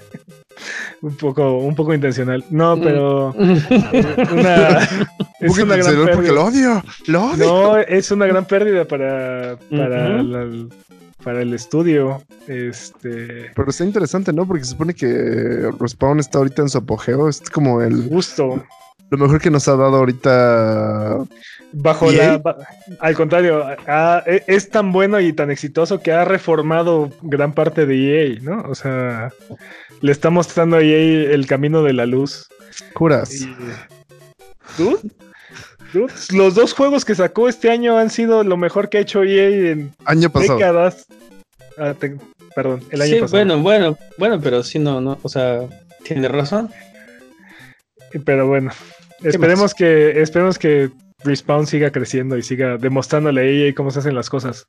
[1.02, 2.44] un poco, un poco intencional.
[2.50, 2.82] No, Mm.
[2.82, 4.88] pero una,
[5.40, 6.32] Un es una gran serio, porque pérdida.
[6.32, 7.36] lo odio, lo odio.
[7.46, 10.22] No, es una gran pérdida para, para, Ujú.
[10.28, 10.66] la-
[11.22, 12.22] para el estudio.
[12.46, 14.46] Este Pero está interesante, ¿no?
[14.46, 17.28] Porque se supone que Respawn está ahorita en su apogeo.
[17.28, 18.64] Es como el gusto.
[19.10, 21.18] lo mejor que nos ha dado ahorita.
[21.72, 22.32] Bajo ¿EA?
[22.32, 22.38] la.
[22.38, 22.56] ba-
[23.00, 27.86] al contrario, ha- e- es tan bueno y tan exitoso que ha reformado gran parte
[27.86, 28.62] de EA, ¿no?
[28.68, 29.30] O sea,
[30.00, 32.48] le está mostrando a EA el camino de la luz.
[33.38, 33.76] Dude,
[34.78, 35.10] dude,
[36.32, 39.70] los dos juegos que sacó este año han sido lo mejor que ha hecho EA
[39.72, 40.58] en Año pasado.
[40.58, 41.06] décadas.
[41.78, 42.16] Ah, te-
[42.54, 43.36] perdón, el año sí, pasado.
[43.38, 45.60] bueno, bueno, bueno, pero sí, no, no, o sea,
[46.02, 46.70] tiene razón.
[48.24, 48.70] Pero bueno,
[49.22, 50.90] esperemos que, esperemos que
[51.22, 54.66] Respawn siga creciendo y siga demostrándole a EA cómo se hacen las cosas.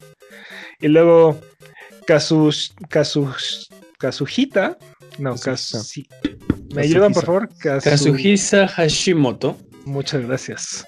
[0.80, 1.40] Y luego,
[2.06, 3.66] Kazush, Kazush,
[3.98, 4.78] Kazuhita.
[5.18, 5.80] No, Kazuhisa.
[5.80, 6.08] Kazuhi-
[6.76, 7.50] ¿Me ayudan, por favor?
[7.60, 9.58] Kazu- Kazuhisa Hashimoto.
[9.86, 10.86] Muchas gracias.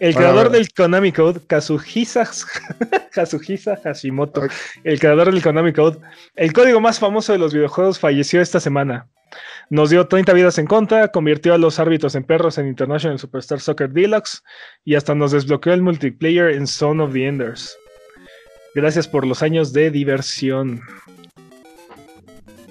[0.00, 2.28] El creador del Konami Code, Kazuhisa,
[3.12, 4.52] Kazuhisa Hashimoto, Ok.
[4.84, 5.98] el creador del Konami Code,
[6.36, 9.08] el código más famoso de los videojuegos, falleció esta semana.
[9.70, 13.60] Nos dio 30 vidas en contra, convirtió a los árbitros en perros en International Superstar
[13.60, 14.42] Soccer Deluxe
[14.84, 17.76] y hasta nos desbloqueó el multiplayer en Zone of the Enders.
[18.74, 20.82] Gracias por los años de diversión.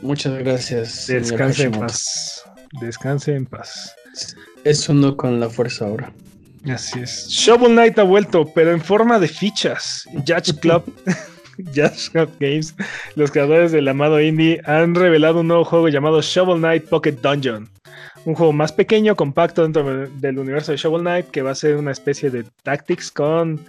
[0.02, 1.08] Muchas gracias.
[1.08, 2.44] Descanse en paz.
[2.80, 3.96] Descanse en paz.
[4.64, 6.12] Es uno con la fuerza ahora.
[6.70, 7.28] Así es.
[7.30, 10.06] Shovel Knight ha vuelto, pero en forma de fichas.
[10.26, 10.84] Judge Club,
[11.76, 12.74] Judge Club Games,
[13.16, 17.70] los creadores del amado indie, han revelado un nuevo juego llamado Shovel Knight Pocket Dungeon.
[18.26, 21.56] Un juego más pequeño, compacto dentro de- del universo de Shovel Knight, que va a
[21.56, 23.60] ser una especie de tactics con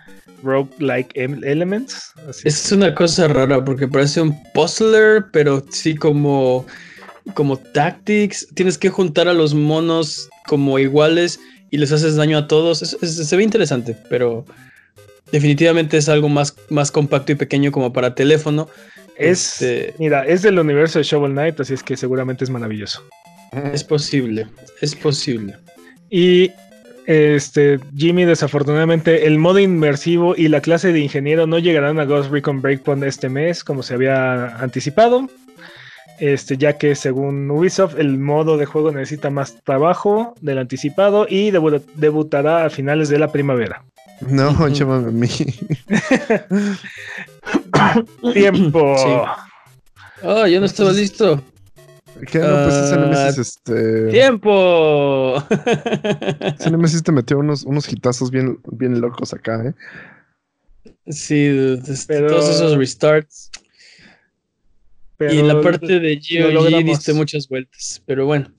[0.44, 2.12] roguelike em- elements.
[2.28, 2.66] Así es.
[2.66, 6.64] Es una cosa rara porque parece un puzzler, pero sí como,
[7.32, 8.46] como tactics.
[8.54, 12.82] Tienes que juntar a los monos como iguales y les haces daño a todos.
[12.82, 14.44] Es- es- se ve interesante, pero
[15.32, 18.68] definitivamente es algo más, más compacto y pequeño como para teléfono.
[19.16, 23.02] Es, Este, mira, es del universo de Shovel Knight, así es que seguramente es maravilloso.
[23.72, 24.46] es posible,
[24.80, 25.54] es posible.
[26.10, 26.50] Y
[27.06, 32.30] este Jimmy, desafortunadamente, el modo inmersivo y la clase de ingeniero no llegarán a Ghost
[32.32, 35.28] Recon Breakpoint este mes, como se había anticipado.
[36.20, 41.50] Este, ya que según Ubisoft, el modo de juego necesita más trabajo del anticipado y
[41.50, 43.84] debu- debutará a finales de la primavera.
[44.20, 45.28] No, llámame a mí.
[48.32, 48.96] Tiempo.
[48.98, 49.10] Sí.
[50.22, 51.42] Oh, yo no estaba listo.
[52.30, 52.38] ¿Qué?
[52.38, 54.08] No, pues ese Ah, Nemesis, este.
[54.10, 55.42] ¡Tiempo!
[56.58, 59.74] Ese Nemesis te metió unos, unos hitazos bien, bien locos acá, ¿eh?
[61.08, 63.50] sí, dude, Pero- todos esos restarts.
[65.16, 66.20] Pero y en la parte de
[66.52, 68.52] lo GOG diste muchas vueltas, pero bueno.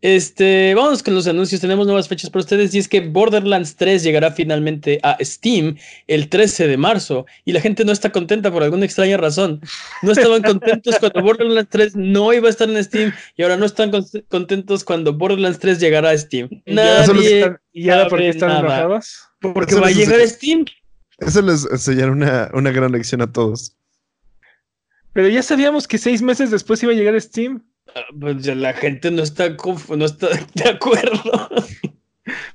[0.00, 1.60] Este, vamos con los anuncios.
[1.60, 5.76] Tenemos nuevas fechas para ustedes y es que Borderlands 3 llegará finalmente a Steam
[6.06, 9.60] el 13 de marzo y la gente no está contenta por alguna extraña razón.
[10.02, 13.66] No estaban contentos cuando Borderlands 3 no iba a estar en Steam y ahora no
[13.66, 16.48] están con- contentos cuando Borderlands 3 llegará a Steam.
[16.64, 19.18] ¿Y ahora por qué Nadie, ¿Y ahora por qué están enojados?
[19.40, 20.64] porque Eso va a les llegar a Steam.
[21.18, 23.74] Eso les enseñará una, una gran lección a todos.
[25.18, 27.64] Pero ya sabíamos que seis meses después iba a llegar Steam.
[27.92, 31.48] Ah, pues ya la gente no está, no está de acuerdo.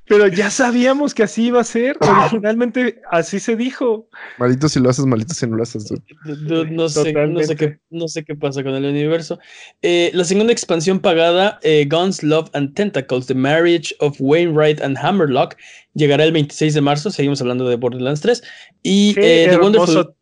[0.08, 1.98] Pero ya sabíamos que así iba a ser.
[2.00, 4.08] Originalmente así se dijo.
[4.40, 5.90] Maldito si lo haces, maldito si no lo haces.
[5.90, 6.72] dude.
[6.72, 9.40] No, no sé, no, sé qué, no sé qué pasa con el universo.
[9.82, 14.98] Eh, la segunda expansión pagada, eh, Guns, Love and Tentacles, The Marriage of Wainwright and
[14.98, 15.58] Hammerlock,
[15.96, 17.12] llegará el 26 de marzo.
[17.12, 18.42] Seguimos hablando de Borderlands 3.
[18.84, 19.90] Y Qué, eh, The Wonderful.
[19.90, 20.16] hermoso,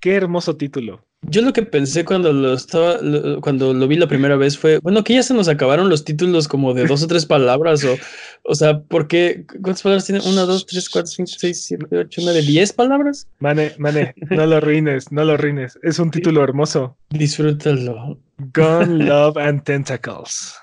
[0.00, 1.05] qué hermoso título.
[1.22, 4.78] Yo lo que pensé cuando lo estaba, lo- cuando lo vi la primera vez fue,
[4.78, 7.96] bueno, que ya se nos acabaron los títulos como de dos o tres palabras, o,
[8.44, 9.44] o sea, ¿por qué?
[9.62, 10.20] ¿Cuántas palabras tiene?
[10.28, 13.26] Una, dos, tres, cuatro, cinco, seis, siete, ocho, nueve, diez palabras.
[13.40, 15.78] Mane, Mane, no lo arruines, no lo arruines.
[15.82, 16.96] Es un título hermoso.
[17.10, 18.20] Disfrútalo.
[18.54, 20.54] Gun, Love and Tentacles.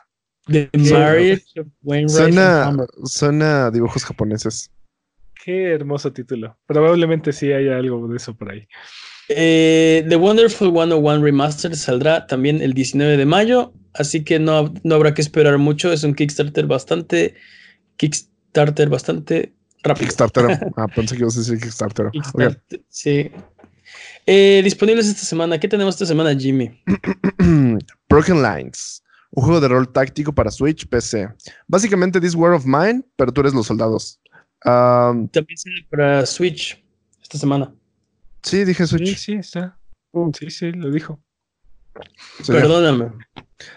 [0.48, 0.70] The.
[0.78, 3.06] Marriage of Wainwright Suena, Hammerlock.
[3.08, 4.70] suena a dibujos japoneses.
[5.44, 6.58] Qué hermoso título.
[6.68, 8.66] Probablemente sí haya algo de eso por ahí.
[9.30, 14.96] Eh, The Wonderful 101 Remastered saldrá también el 19 de mayo, así que no, no
[14.96, 15.92] habrá que esperar mucho.
[15.92, 17.36] Es un Kickstarter bastante,
[17.98, 19.54] Kickstarter bastante
[19.84, 20.08] rápido.
[20.08, 20.72] Kickstarter.
[20.78, 22.12] Ah, pensé que ibas a decir Kickstarter.
[22.90, 23.32] Sí.
[24.26, 25.60] Eh, disponibles esta semana.
[25.60, 26.72] ¿Qué tenemos esta semana, Jimmy?
[28.10, 29.04] Broken Lines.
[29.32, 31.28] Un juego de rol táctico para Switch, PC.
[31.68, 34.20] Básicamente This War of Mine, pero tú eres los soldados.
[34.64, 36.82] Um, También sale para Switch
[37.22, 37.74] esta semana.
[38.44, 39.18] Sí, dije Sí, Switch.
[39.18, 39.78] sí, está.
[40.38, 41.20] Sí, sí, lo dijo.
[42.44, 42.52] Sí.
[42.52, 43.12] Perdóname.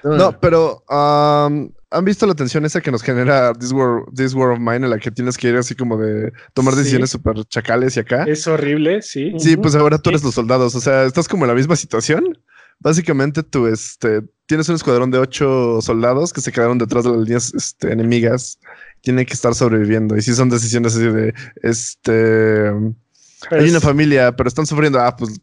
[0.02, 4.50] No, pero um, ¿han visto la tensión esa que nos genera This War, This War
[4.50, 6.80] of Mine en la que tienes que ir así como de tomar Sí.
[6.80, 8.24] decisiones súper chacales y acá?
[8.24, 9.32] Es horrible, sí.
[9.38, 10.26] Sí, pues ahora tú eres Sí.
[10.26, 12.38] los soldados, o sea, estás como en la misma situación.
[12.80, 17.20] Básicamente tú este, tienes un escuadrón de ocho soldados que se quedaron detrás de las
[17.20, 18.58] líneas este, enemigas.
[19.02, 20.16] Tienen que estar sobreviviendo.
[20.16, 22.70] Y sí son decisiones así de, este,
[23.50, 25.40] hay una familia, pero están sufriendo, ah, pues,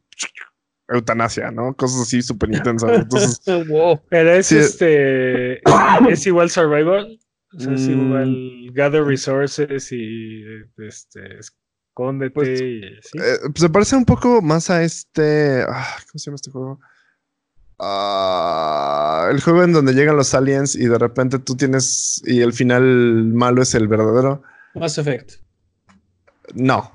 [0.88, 1.74] eutanasia, ¿no?
[1.76, 2.92] Cosas así súper intensas.
[2.92, 3.40] Entonces,
[3.70, 4.00] wow.
[4.10, 4.58] Pero es Sí.
[4.58, 5.62] este.
[6.10, 7.20] Es igual Survival.
[7.56, 7.92] O sea, es Mm.
[8.08, 8.38] igual
[8.74, 10.44] Gather Resources y
[10.78, 11.40] este.
[11.40, 16.36] Escóndete Pues, y eh, se parece un poco más a este, ah, ¿cómo se llama
[16.36, 16.80] este juego?
[17.80, 22.54] Ah, el juego en donde llegan los aliens y de repente tú tienes, y el
[22.54, 22.82] final
[23.34, 24.42] malo es el verdadero.
[24.76, 25.43] Mass Effect.
[26.56, 26.92] No.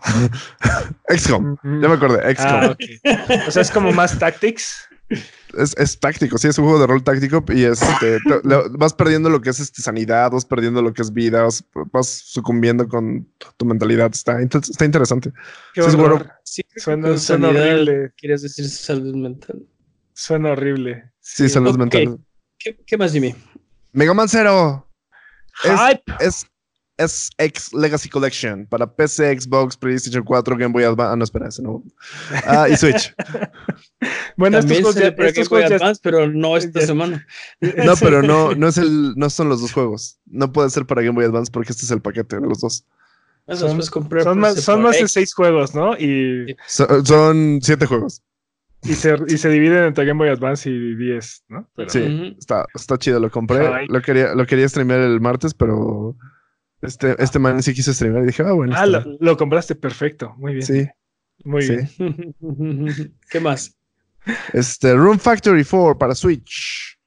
[1.09, 1.57] XCOM.
[1.65, 2.35] Ya me acordé.
[2.35, 2.49] XCOM.
[2.51, 3.49] Ah, ok.
[3.49, 4.89] O sea, es como más Tactics.
[5.57, 8.93] es, es táctico, sí, es un juego de rol táctico y este, te- le- vas
[8.93, 12.87] perdiendo lo que es este, sanidad, vas perdiendo lo que es vida, vas, vas sucumbiendo
[12.89, 14.11] con tu mentalidad.
[14.13, 15.33] Está, está interesante.
[15.73, 16.23] Qué Sí, bueno.
[16.45, 18.13] Sí, Suena, con suena sanidad horrible.
[18.19, 19.63] Quieres decir salud mental.
[20.13, 21.11] Suena horrible.
[21.21, 22.19] Sí, salud mental.
[22.59, 23.35] ¿Qué, qué más, Jimmy?
[23.93, 24.87] Mega Man Zero
[25.65, 26.03] Es- Hype.
[26.21, 26.47] es,
[26.99, 31.13] es X Legacy Collection para PC, Xbox, PlayStation 4, Game Boy Advance.
[31.13, 31.83] Ah, no, espera, ese no.
[32.47, 33.15] Ah, y Switch.
[34.37, 36.57] Bueno, estos También juegos sale ya, para estos Game Boy juegos ya- Advance, pero no
[36.59, 37.27] esta semana.
[37.61, 40.19] No, pero no, no es el, no son los dos juegos.
[40.27, 42.85] No puede ser para Game Boy Advance porque este es el paquete de los dos.
[43.47, 43.71] Esos
[44.23, 45.97] Son, más, son más de seis juegos, ¿no?
[45.97, 48.23] Y, So- son siete juegos.
[48.83, 51.69] y, se, y se dividen entre Game Boy Advance y 10, ¿no?
[51.75, 52.37] Pero- Sí.
[52.39, 53.67] Está, está chido, lo compré.
[53.67, 53.87] Ay.
[53.89, 56.15] Lo quería, lo quería streamear el martes, pero
[56.83, 58.75] este, este man sí quiso streamear y dije, ah, bueno.
[58.77, 60.35] Ah, lo, lo compraste perfecto.
[60.37, 60.67] Muy bien.
[60.69, 60.87] bien.
[60.87, 61.77] Sí, Muy sí.
[61.99, 63.17] bien.
[63.31, 63.77] ¿Qué más?
[64.53, 66.99] Este, Room Factory 4 para Switch.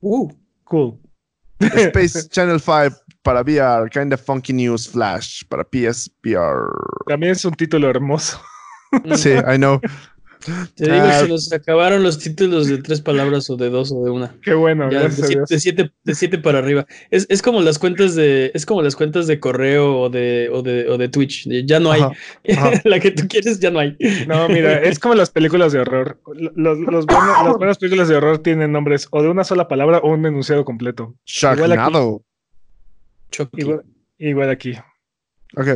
[0.00, 0.30] Uh,
[0.64, 0.98] Cool.
[1.60, 3.90] Space Channel 5 para VR.
[3.90, 6.70] Kinda Funky News Flash para PSVR.
[7.06, 8.40] También es un título hermoso.
[9.16, 9.80] Sí, I know.
[10.74, 11.20] Te digo, Ah.
[11.20, 14.34] se nos acabaron los títulos de tres palabras o de dos o de una.
[14.42, 16.86] Qué bueno, Ya, de, siete, de siete- de siete para arriba.
[17.10, 20.62] Es, es como las cuentas de, es como las cuentas de correo o de, o
[20.62, 21.46] de, o de Twitch.
[21.66, 22.00] Ya no hay.
[22.02, 22.12] Ajá,
[22.56, 22.70] ajá.
[22.84, 23.96] La que tú quieres ya no hay.
[24.26, 26.18] No, mira, es como las películas de horror.
[26.34, 29.98] Los, los buenos- las buenas películas de horror tienen nombres o de una sola palabra
[29.98, 31.14] o un enunciado completo.
[31.26, 31.80] Igual aquí.
[31.80, 32.24] Sharknado.
[33.56, 33.82] Igual,
[34.18, 34.74] igual aquí.
[35.56, 35.68] Ok.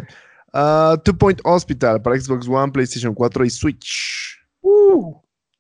[0.53, 4.39] Ah, Two Point Hospital para Xbox One, PlayStation 4 y Switch.
[4.65, 5.15] Uh,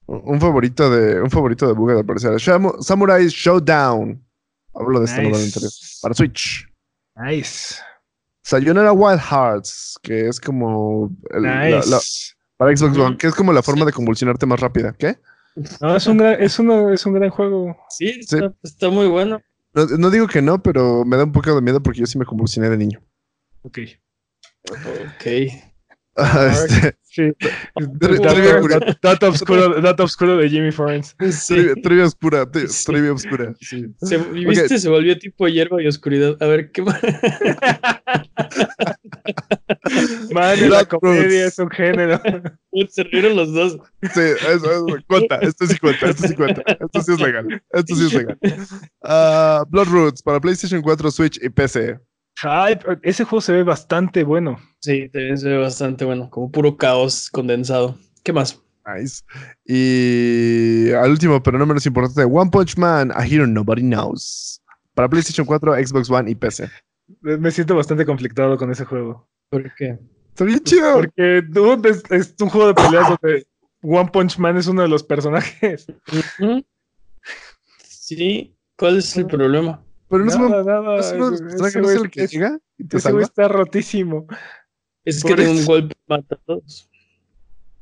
[0.06, 2.32] Un favorito de un favorito de Buga al parecer.
[2.32, 4.22] Shamu- Samurai Showdown.
[4.74, 5.44] Hablo de este no del nice.
[5.46, 5.72] anterior.
[6.02, 6.68] Para Switch.
[7.16, 7.76] Nice.
[8.42, 11.88] Sayonara Wild Hearts, que es como el- Nice.
[11.90, 12.00] la-
[12.56, 14.92] para Xbox One, que es como la forma de convulsionarte más rápida.
[14.98, 15.18] ¿Qué?
[15.80, 17.76] No, es un gran, es uno, es un gran juego.
[17.90, 19.40] Sí, está, está muy bueno.
[19.72, 22.18] No, no digo que no, pero me da un poco de miedo porque yo sí
[22.18, 23.00] me convulsioné de niño.
[23.62, 23.78] Ok.
[24.70, 25.26] Ok.
[26.16, 27.32] Ah, este, Sí.
[28.00, 31.14] Trivia dato- dato oscuro, oscuro de Jimmy Forens.
[31.30, 31.54] Sí.
[31.54, 32.84] trivia, trivia oscura, Sí.
[32.86, 33.54] trivia oscura.
[33.60, 33.86] sí.
[34.02, 34.78] Se, ¿Viste?
[34.78, 36.36] Se volvió tipo hierba y oscuridad.
[36.40, 37.00] A ver, ¿qué más?
[40.32, 42.20] Man, la comedia es un género.
[42.88, 43.78] Se rieron los dos.
[44.02, 47.94] Sí, eso, eso, cuenta, esto sí cuenta, esto sí cuenta, esto sí es legal, esto
[47.94, 48.38] sí es legal.
[49.02, 51.98] Ah, Blood Roots para PlayStation 4, Switch y PC.
[53.02, 54.58] Ese juego se ve bastante bueno.
[54.80, 56.28] Sí, también se ve bastante bueno.
[56.30, 57.96] Como puro caos condensado.
[58.22, 58.60] ¿Qué más?
[58.86, 59.22] Nice.
[59.64, 64.60] Y al último, pero no menos importante, One Punch Man, A Hero Nobody Knows.
[64.94, 66.68] Para PlayStation 4, Xbox One y PC.
[67.20, 69.28] Me siento bastante conflictado con ese juego.
[69.48, 69.98] ¿Por qué?
[70.28, 70.94] Está bien chido.
[70.94, 73.46] Porque dude, es, es un juego de peleas donde
[73.82, 75.86] One Punch Man es uno de los personajes.
[77.82, 79.82] Sí, ¿cuál es el problema?
[80.14, 82.10] Pero no es Nada, nada, es uno de los ese- personajes, ese no es el
[82.10, 83.22] que es- llega y te ese salva.
[83.22, 84.26] está rotísimo.
[85.04, 86.88] Es Por que de un golpe mata a todos.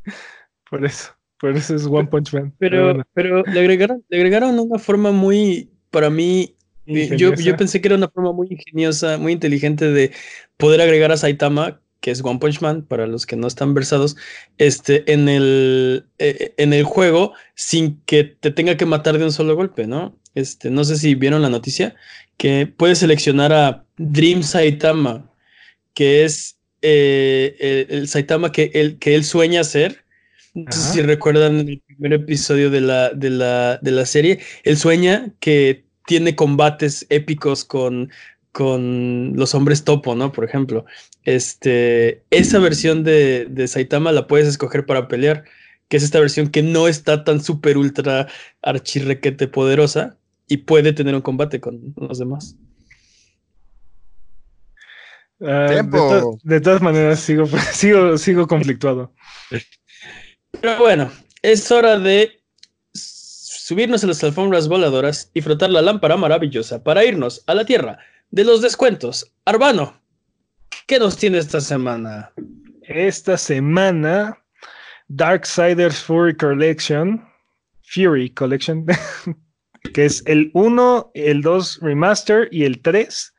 [0.70, 1.12] Por eso.
[1.38, 2.54] Por eso es One Punch Man.
[2.58, 6.54] Pero, bueno, pero le agregaron, le agregaron una forma muy, para mí,
[6.86, 10.12] eh, yo, yo pensé que era una forma muy ingeniosa, muy inteligente de
[10.56, 14.16] poder agregar a Saitama, que es One Punch Man, para los que no están versados,
[14.58, 19.32] este, en el, eh, en el juego sin que te tenga que matar de un
[19.32, 20.16] solo golpe, ¿no?
[20.34, 21.94] Este, no sé si vieron la noticia,
[22.36, 25.30] que puedes seleccionar a Dream Saitama,
[25.94, 30.04] que es eh, el, el Saitama que él, que él sueña ser.
[30.54, 34.40] No sé si recuerdan el primer episodio de la, de la, de la serie.
[34.64, 38.10] Él sueña que tiene combates épicos con,
[38.52, 40.32] con los hombres topo, ¿no?
[40.32, 40.84] Por ejemplo.
[41.24, 45.44] Este, esa versión de, de Saitama la puedes escoger para pelear,
[45.88, 48.28] que es esta versión que no está tan super ultra
[48.62, 50.18] archirrequete poderosa
[50.52, 52.56] y puede tener un combate con los demás.
[55.38, 59.12] De, to- de todas maneras, sigo, sigo, sigo conflictuado.
[60.60, 61.10] Pero bueno,
[61.42, 62.40] es hora de
[62.92, 67.98] subirnos a las alfombras voladoras y frotar la lámpara maravillosa para irnos a la tierra
[68.30, 69.32] de los descuentos.
[69.44, 70.00] Arbano,
[70.86, 72.30] ¿qué nos tiene esta semana?
[72.82, 74.38] Esta semana,
[75.08, 77.24] Darksiders Fury Collection,
[77.82, 78.86] Fury Collection,
[79.94, 83.34] que es el 1, el 2 Remaster y el 3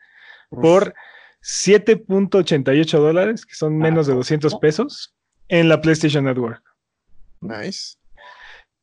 [0.49, 0.93] por
[1.41, 5.15] 7.88 dólares, que son menos de 200 pesos,
[5.49, 6.61] en la PlayStation Network.
[7.41, 7.97] Nice.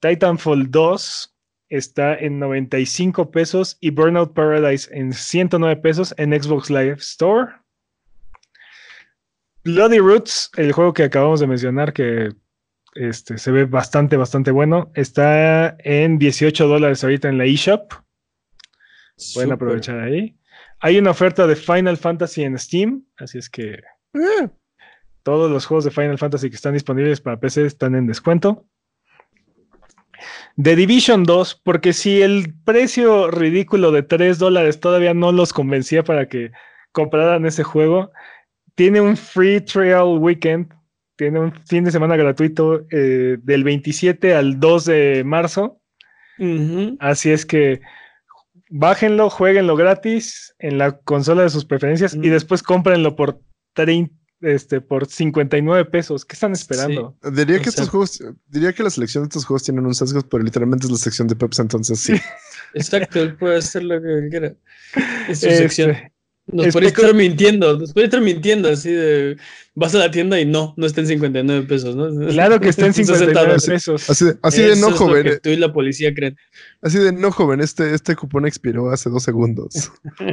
[0.01, 1.37] Titanfall 2
[1.69, 7.53] está en 95 pesos y Burnout Paradise en 109 pesos en Xbox Live Store.
[9.65, 12.31] Bloody Roots, el juego que acabamos de mencionar que
[13.01, 17.93] este, se ve bastante, bastante bueno, está en 18 dólares ahorita en la eShop.
[19.35, 20.37] Pueden aprovechar ahí.
[20.81, 23.81] Hay una oferta de Final Fantasy en Steam, así es que
[24.15, 24.49] Eh,
[25.23, 28.67] todos los juegos de Final Fantasy que están disponibles para PC están en descuento.
[30.63, 36.05] The Division 2, porque si el precio ridículo de 3 dólares todavía no los convencía
[36.05, 36.53] para que
[36.93, 38.13] compraran ese juego,
[38.75, 40.75] tiene un free trial weekend,
[41.21, 45.83] tiene un fin de semana gratuito eh, del 27 al 2 de marzo.
[46.99, 47.83] Así es que
[48.71, 52.31] bájenlo, jueguenlo gratis en la consola de sus preferencias y Mm.
[52.31, 53.43] después cómprenlo por
[53.75, 56.25] 30, este, por 59 pesos.
[56.25, 57.19] ¿Qué están esperando?
[57.35, 60.23] Diría O que estos juegos, diría que la selección de estos juegos tienen un sesgo,
[60.23, 62.15] pero literalmente es la sección de Peps, entonces sí.
[62.73, 64.55] Exacto, él puede hacer lo que quiera.
[65.29, 65.97] Es su Este, sección.
[66.53, 69.37] Nos es que- estar mintiendo, nos podría estar mintiendo así de
[69.75, 72.09] vas a la tienda y no, no está en 59 pesos, ¿no?
[72.29, 73.67] claro que está en 59 centavos.
[73.67, 74.11] pesos.
[74.11, 75.23] Así de, así de Eso no, es lo joven.
[75.23, 76.37] que eh, tú y la policía creen.
[76.83, 77.61] Así de no, joven.
[77.61, 79.91] Este, este cupón expiró hace dos segundos.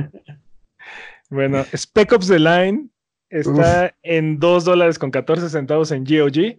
[1.29, 2.87] Bueno, Spec Ops The Line
[3.29, 6.57] está en 2 dólares con 14 centavos en GOG,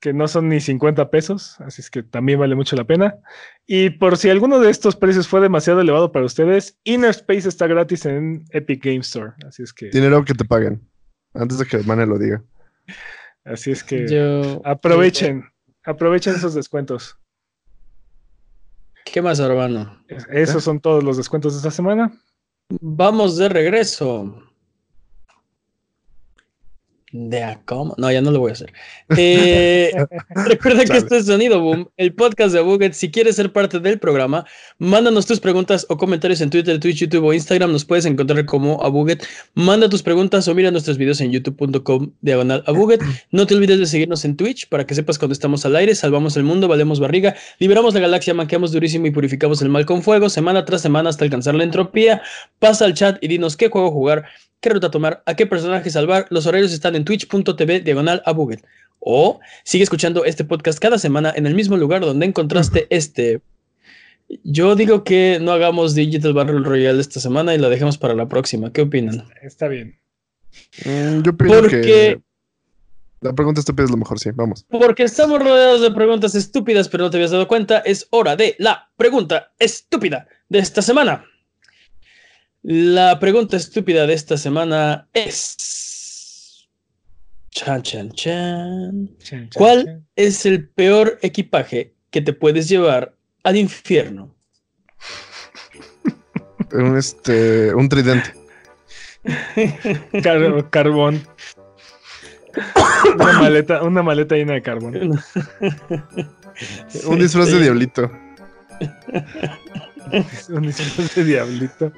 [0.00, 3.18] que no son ni 50 pesos, así es que también vale mucho la pena.
[3.66, 7.66] Y por si alguno de estos precios fue demasiado elevado para ustedes, Inner Space está
[7.66, 10.80] gratis en Epic Game Store, así es que, Dinero que te paguen.
[11.34, 12.42] Antes de que Mane lo diga.
[13.44, 15.44] así es que Yo, aprovechen,
[15.84, 17.16] aprovechen esos descuentos.
[19.04, 20.02] ¿Qué más, hermano?
[20.08, 22.12] Es- Esos son todos los descuentos de esta semana.
[22.80, 24.42] Vamos de regreso.
[27.12, 27.94] De a cómo.
[27.98, 28.72] No, ya no lo voy a hacer.
[29.16, 29.92] Eh,
[30.46, 32.92] recuerda que esto es Sonido Boom, el podcast de Buget.
[32.92, 34.46] Si quieres ser parte del programa,
[34.78, 37.72] mándanos tus preguntas o comentarios en Twitter, Twitch, YouTube o Instagram.
[37.72, 39.24] Nos puedes encontrar como a Buget.
[39.54, 43.02] Manda tus preguntas o mira nuestros videos en youtube.com diagonal a Buget.
[43.32, 45.96] No te olvides de seguirnos en Twitch para que sepas cuando estamos al aire.
[45.96, 50.02] Salvamos el mundo, valemos barriga, liberamos la galaxia, manqueamos durísimo y purificamos el mal con
[50.02, 52.22] fuego, semana tras semana hasta alcanzar la entropía.
[52.60, 54.26] Pasa al chat y dinos qué juego jugar,
[54.60, 56.26] qué ruta tomar, a qué personaje salvar.
[56.30, 58.64] Los horarios están en twitch.tv diagonal a Buget.
[58.98, 63.40] O sigue escuchando este podcast cada semana en el mismo lugar donde encontraste este.
[64.44, 68.28] Yo digo que no hagamos Digital Battle Royale esta semana y la dejemos para la
[68.28, 68.72] próxima.
[68.72, 69.24] ¿Qué opinan?
[69.42, 69.98] Está bien.
[70.84, 72.20] Mm, yo pienso Porque- que.
[73.22, 74.30] La pregunta estúpida es lo mejor, sí.
[74.34, 74.64] Vamos.
[74.70, 78.54] Porque estamos rodeados de preguntas estúpidas, pero no te habías dado cuenta, es hora de
[78.58, 81.26] la pregunta estúpida de esta semana.
[82.62, 86.68] La pregunta estúpida de esta semana es...
[87.50, 89.10] Chan, chan, chan.
[89.54, 90.06] ¿Cuál chan.
[90.16, 94.34] es el peor equipaje que te puedes llevar al infierno?
[96.72, 98.32] Un, este, un tridente.
[100.22, 101.26] Car- carbón.
[103.16, 104.94] Una maleta, una maleta llena de carbón.
[107.06, 108.10] Un disfraz de diablito.
[110.48, 111.92] Un disfraz de diablito.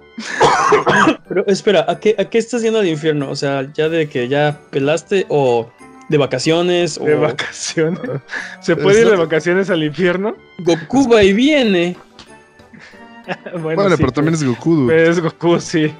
[1.28, 3.30] Pero espera, ¿a qué, ¿a qué estás yendo al infierno?
[3.30, 5.70] O sea, ¿ya de que ya pelaste o
[6.08, 8.00] de vacaciones o De vacaciones.
[8.60, 10.36] ¿Se puede ir de vacaciones al infierno?
[10.58, 11.96] Goku va y viene?
[13.62, 14.74] Bueno, Vale, sí, pero también es Goku.
[14.74, 14.92] dude.
[14.92, 15.94] pero es Goku, sí.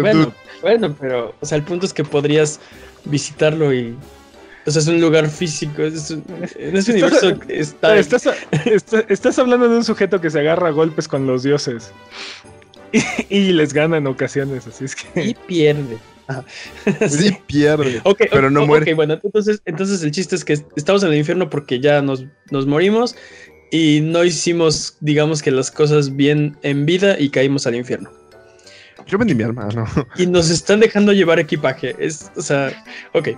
[0.00, 0.32] Bueno,
[0.62, 2.60] bueno, pero, o sea, el punto es que podrías
[3.04, 3.96] visitarlo y...
[4.66, 6.24] O sea, es un lugar físico, es un-
[6.58, 7.98] en ese Estás- universo está...
[7.98, 8.28] Estás,
[8.64, 11.92] está- estás hablando de un sujeto que se agarra a golpes con los dioses.
[13.28, 15.40] Y, y les gana en ocasiones, así es Y que.
[15.46, 15.98] pierde.
[17.08, 18.00] Sí, pierde.
[18.04, 18.92] Ok, Pero no muere.
[18.92, 22.24] ok, bueno, entonces, entonces el chiste es que estamos en el infierno porque ya nos,
[22.50, 23.16] nos morimos
[23.72, 28.10] y no hicimos, digamos que las cosas bien en vida y caímos al infierno.
[29.06, 29.84] Yo vendí mi alma, no.
[30.16, 31.94] Y nos están dejando llevar equipaje.
[31.98, 32.72] Es, o sea,
[33.12, 33.30] ok.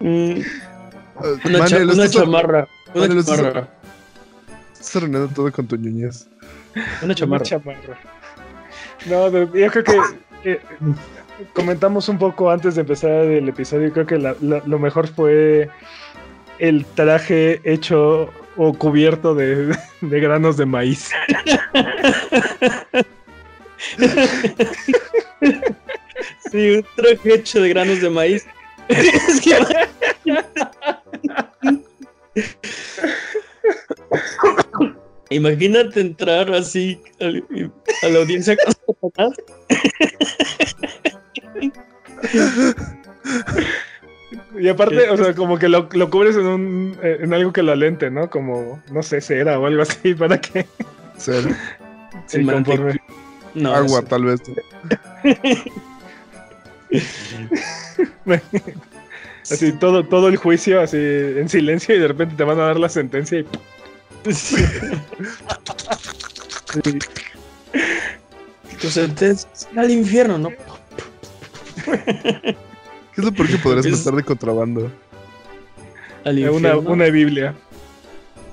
[0.00, 0.40] Mm,
[1.44, 2.68] una cha- Mane, una estás- chamarra.
[2.94, 3.68] Una Mane, chamarra.
[4.72, 6.28] Estás arruinando todo con tu ñuñez.
[7.02, 7.44] Una chamarra.
[7.44, 7.98] chamarra.
[9.06, 9.98] No, yo creo que
[10.44, 10.60] eh,
[11.54, 13.92] comentamos un poco antes de empezar el episodio.
[13.92, 15.68] Creo que la- la- lo mejor fue
[16.58, 21.10] el traje hecho o cubierto de, de granos de maíz.
[26.50, 28.46] Sí, un traje hecho de granos de maíz.
[28.88, 29.54] Es que
[35.30, 39.34] Imagínate entrar así a la audiencia con Satanás.
[44.58, 47.62] Y aparte, o sea, como que lo, lo cubres en, un, eh, en algo que
[47.62, 48.30] lo alente, ¿no?
[48.30, 50.66] Como, no sé, cera o algo así para que
[51.16, 51.38] se
[52.32, 52.96] El conforme.
[53.54, 54.40] No, agua, eso- tal vez.
[59.48, 62.80] Así, todo, todo el juicio así en silencio y de repente te van a dar
[62.80, 63.46] la sentencia y.
[68.80, 70.50] Tu sentencia al infierno, ¿no?
[71.84, 72.56] ¿Qué
[73.16, 74.90] es lo peor que podrías Es- matar de contrabando?
[76.24, 76.90] Al eh, una, infierno.
[76.90, 77.54] una Biblia.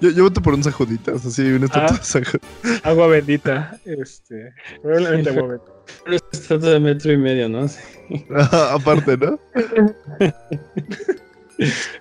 [0.04, 2.20] Yo, yo voto por un sajuditas, así, una estatua Ah.
[2.20, 3.80] de Agua bendita.
[3.86, 5.72] Este, probablemente agua bendita.
[6.06, 7.68] Una estatua de metro y medio, ¿no?
[7.70, 7.80] Sí.
[8.30, 9.40] Aparte, ¿no?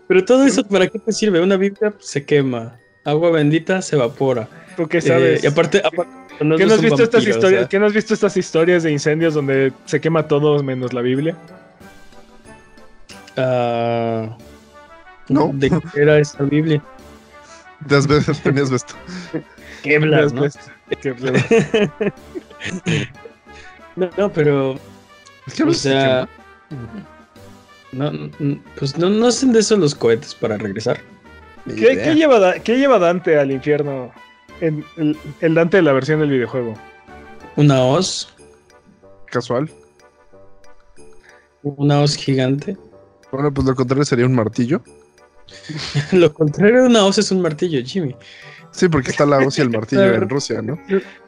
[0.09, 1.41] Pero todo eso, ¿para qué te sirve?
[1.41, 2.77] Una Biblia pues, se quema.
[3.05, 4.49] Agua bendita se evapora.
[4.77, 5.45] ¿Tú qué Eh, sabes?
[5.45, 7.61] y aparte, aparte, no ¿Qué no has visto estas o historias?
[7.61, 11.03] sea, ¿Qué no has visto estas historias de incendios donde se quema todo menos la
[11.03, 11.37] Biblia?
[13.37, 14.37] ah,
[15.29, 15.51] No.
[15.55, 16.83] ¿De qué era esa Biblia?
[17.89, 18.95] Te has visto, tenías visto.
[19.83, 20.43] Kevlar, ¿no?
[21.01, 22.13] Qué-
[23.97, 24.79] No, no, pero
[25.47, 26.29] Es que O no sé sea,
[27.93, 30.99] no, n- pues no, no hacen de eso los cohetes para regresar.
[31.67, 34.11] qué- ¿Qué, lleva, Da- qué lleva Dante al infierno?
[34.61, 36.75] En el, el Dante de la versión del videojuego.
[37.57, 38.33] Una hoz,
[39.27, 39.71] Casual.
[41.63, 42.77] una hoz gigante.
[43.31, 44.83] Bueno, pues lo contrario sería un martillo.
[46.13, 48.15] Lo contrario de una hoz es un martillo, Jimmy.
[48.71, 50.79] Sí, porque está la hoz y el martillo en Rusia, ¿no?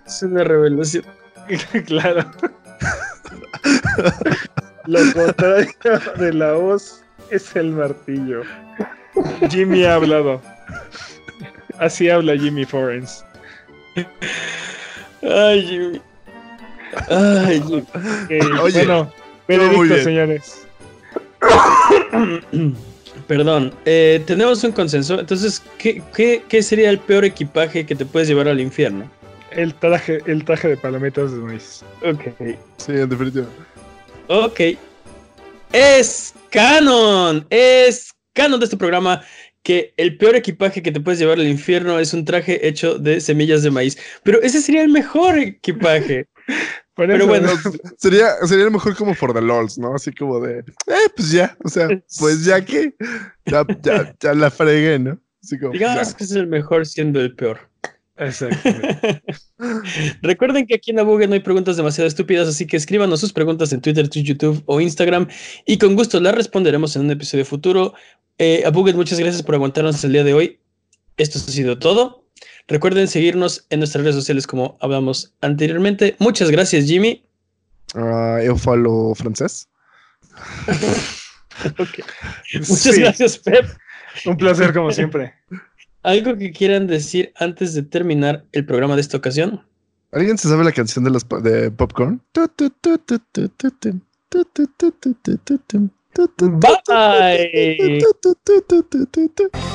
[0.06, 1.04] Es una revelación.
[1.86, 2.30] claro.
[4.86, 5.68] Lo contrario
[6.18, 8.42] de la hoz es el martillo.
[9.50, 10.40] Jimmy ha hablado.
[11.78, 13.24] Así habla Jimmy Forens.
[15.22, 16.00] Ay, Jimmy.
[17.08, 17.86] Ay, Jimmy.
[18.60, 19.12] Oye, bueno,
[19.46, 20.66] veredicto, señores.
[23.26, 25.18] Perdón, eh, tenemos un consenso.
[25.18, 29.10] Entonces, ¿qué, qué, qué sería el peor equipaje que te puedes llevar al infierno?
[29.50, 31.82] El traje, el traje de palomitas de maíz.
[32.02, 32.22] Ok.
[32.76, 33.46] Sí, en definitiva.
[34.28, 34.60] Ok.
[35.72, 37.46] Es canon.
[37.50, 39.22] Es canon de este programa
[39.62, 43.20] que el peor equipaje que te puedes llevar al infierno es un traje hecho de
[43.20, 43.96] semillas de maíz.
[44.22, 46.26] Pero ese sería el mejor equipaje.
[46.94, 47.48] Por Pero eso, bueno.
[47.98, 49.94] Sería, sería mejor como for the lols, ¿no?
[49.94, 51.88] Así como de, eh, pues ya, o sea,
[52.18, 52.94] pues ya que,
[53.46, 55.18] ya, ya, ya la fregué, ¿no?
[55.42, 56.16] Así como, Digamos ya.
[56.16, 57.58] que es el mejor siendo el peor.
[58.16, 59.22] Exactamente.
[60.22, 63.72] Recuerden que aquí en Abuget no hay preguntas demasiado estúpidas, así que escríbanos sus preguntas
[63.72, 65.26] en Twitter, Twitch, YouTube o Instagram
[65.66, 67.94] y con gusto las responderemos en un episodio futuro.
[68.38, 70.60] Eh, Abuget, muchas gracias por aguantarnos el día de hoy.
[71.16, 72.23] Esto ha sido todo.
[72.66, 76.16] Recuerden seguirnos en nuestras redes sociales como hablamos anteriormente.
[76.18, 77.24] Muchas gracias, Jimmy.
[77.94, 79.68] Uh, eu falo francés.
[82.68, 83.66] Muchas gracias, Pep.
[84.26, 85.34] Un placer como siempre.
[86.02, 89.62] ¿Algo que quieran decir antes de terminar el programa de esta ocasión?
[90.12, 92.22] ¿Alguien se sabe la canción de los de Popcorn?
[99.56, 99.74] Bye.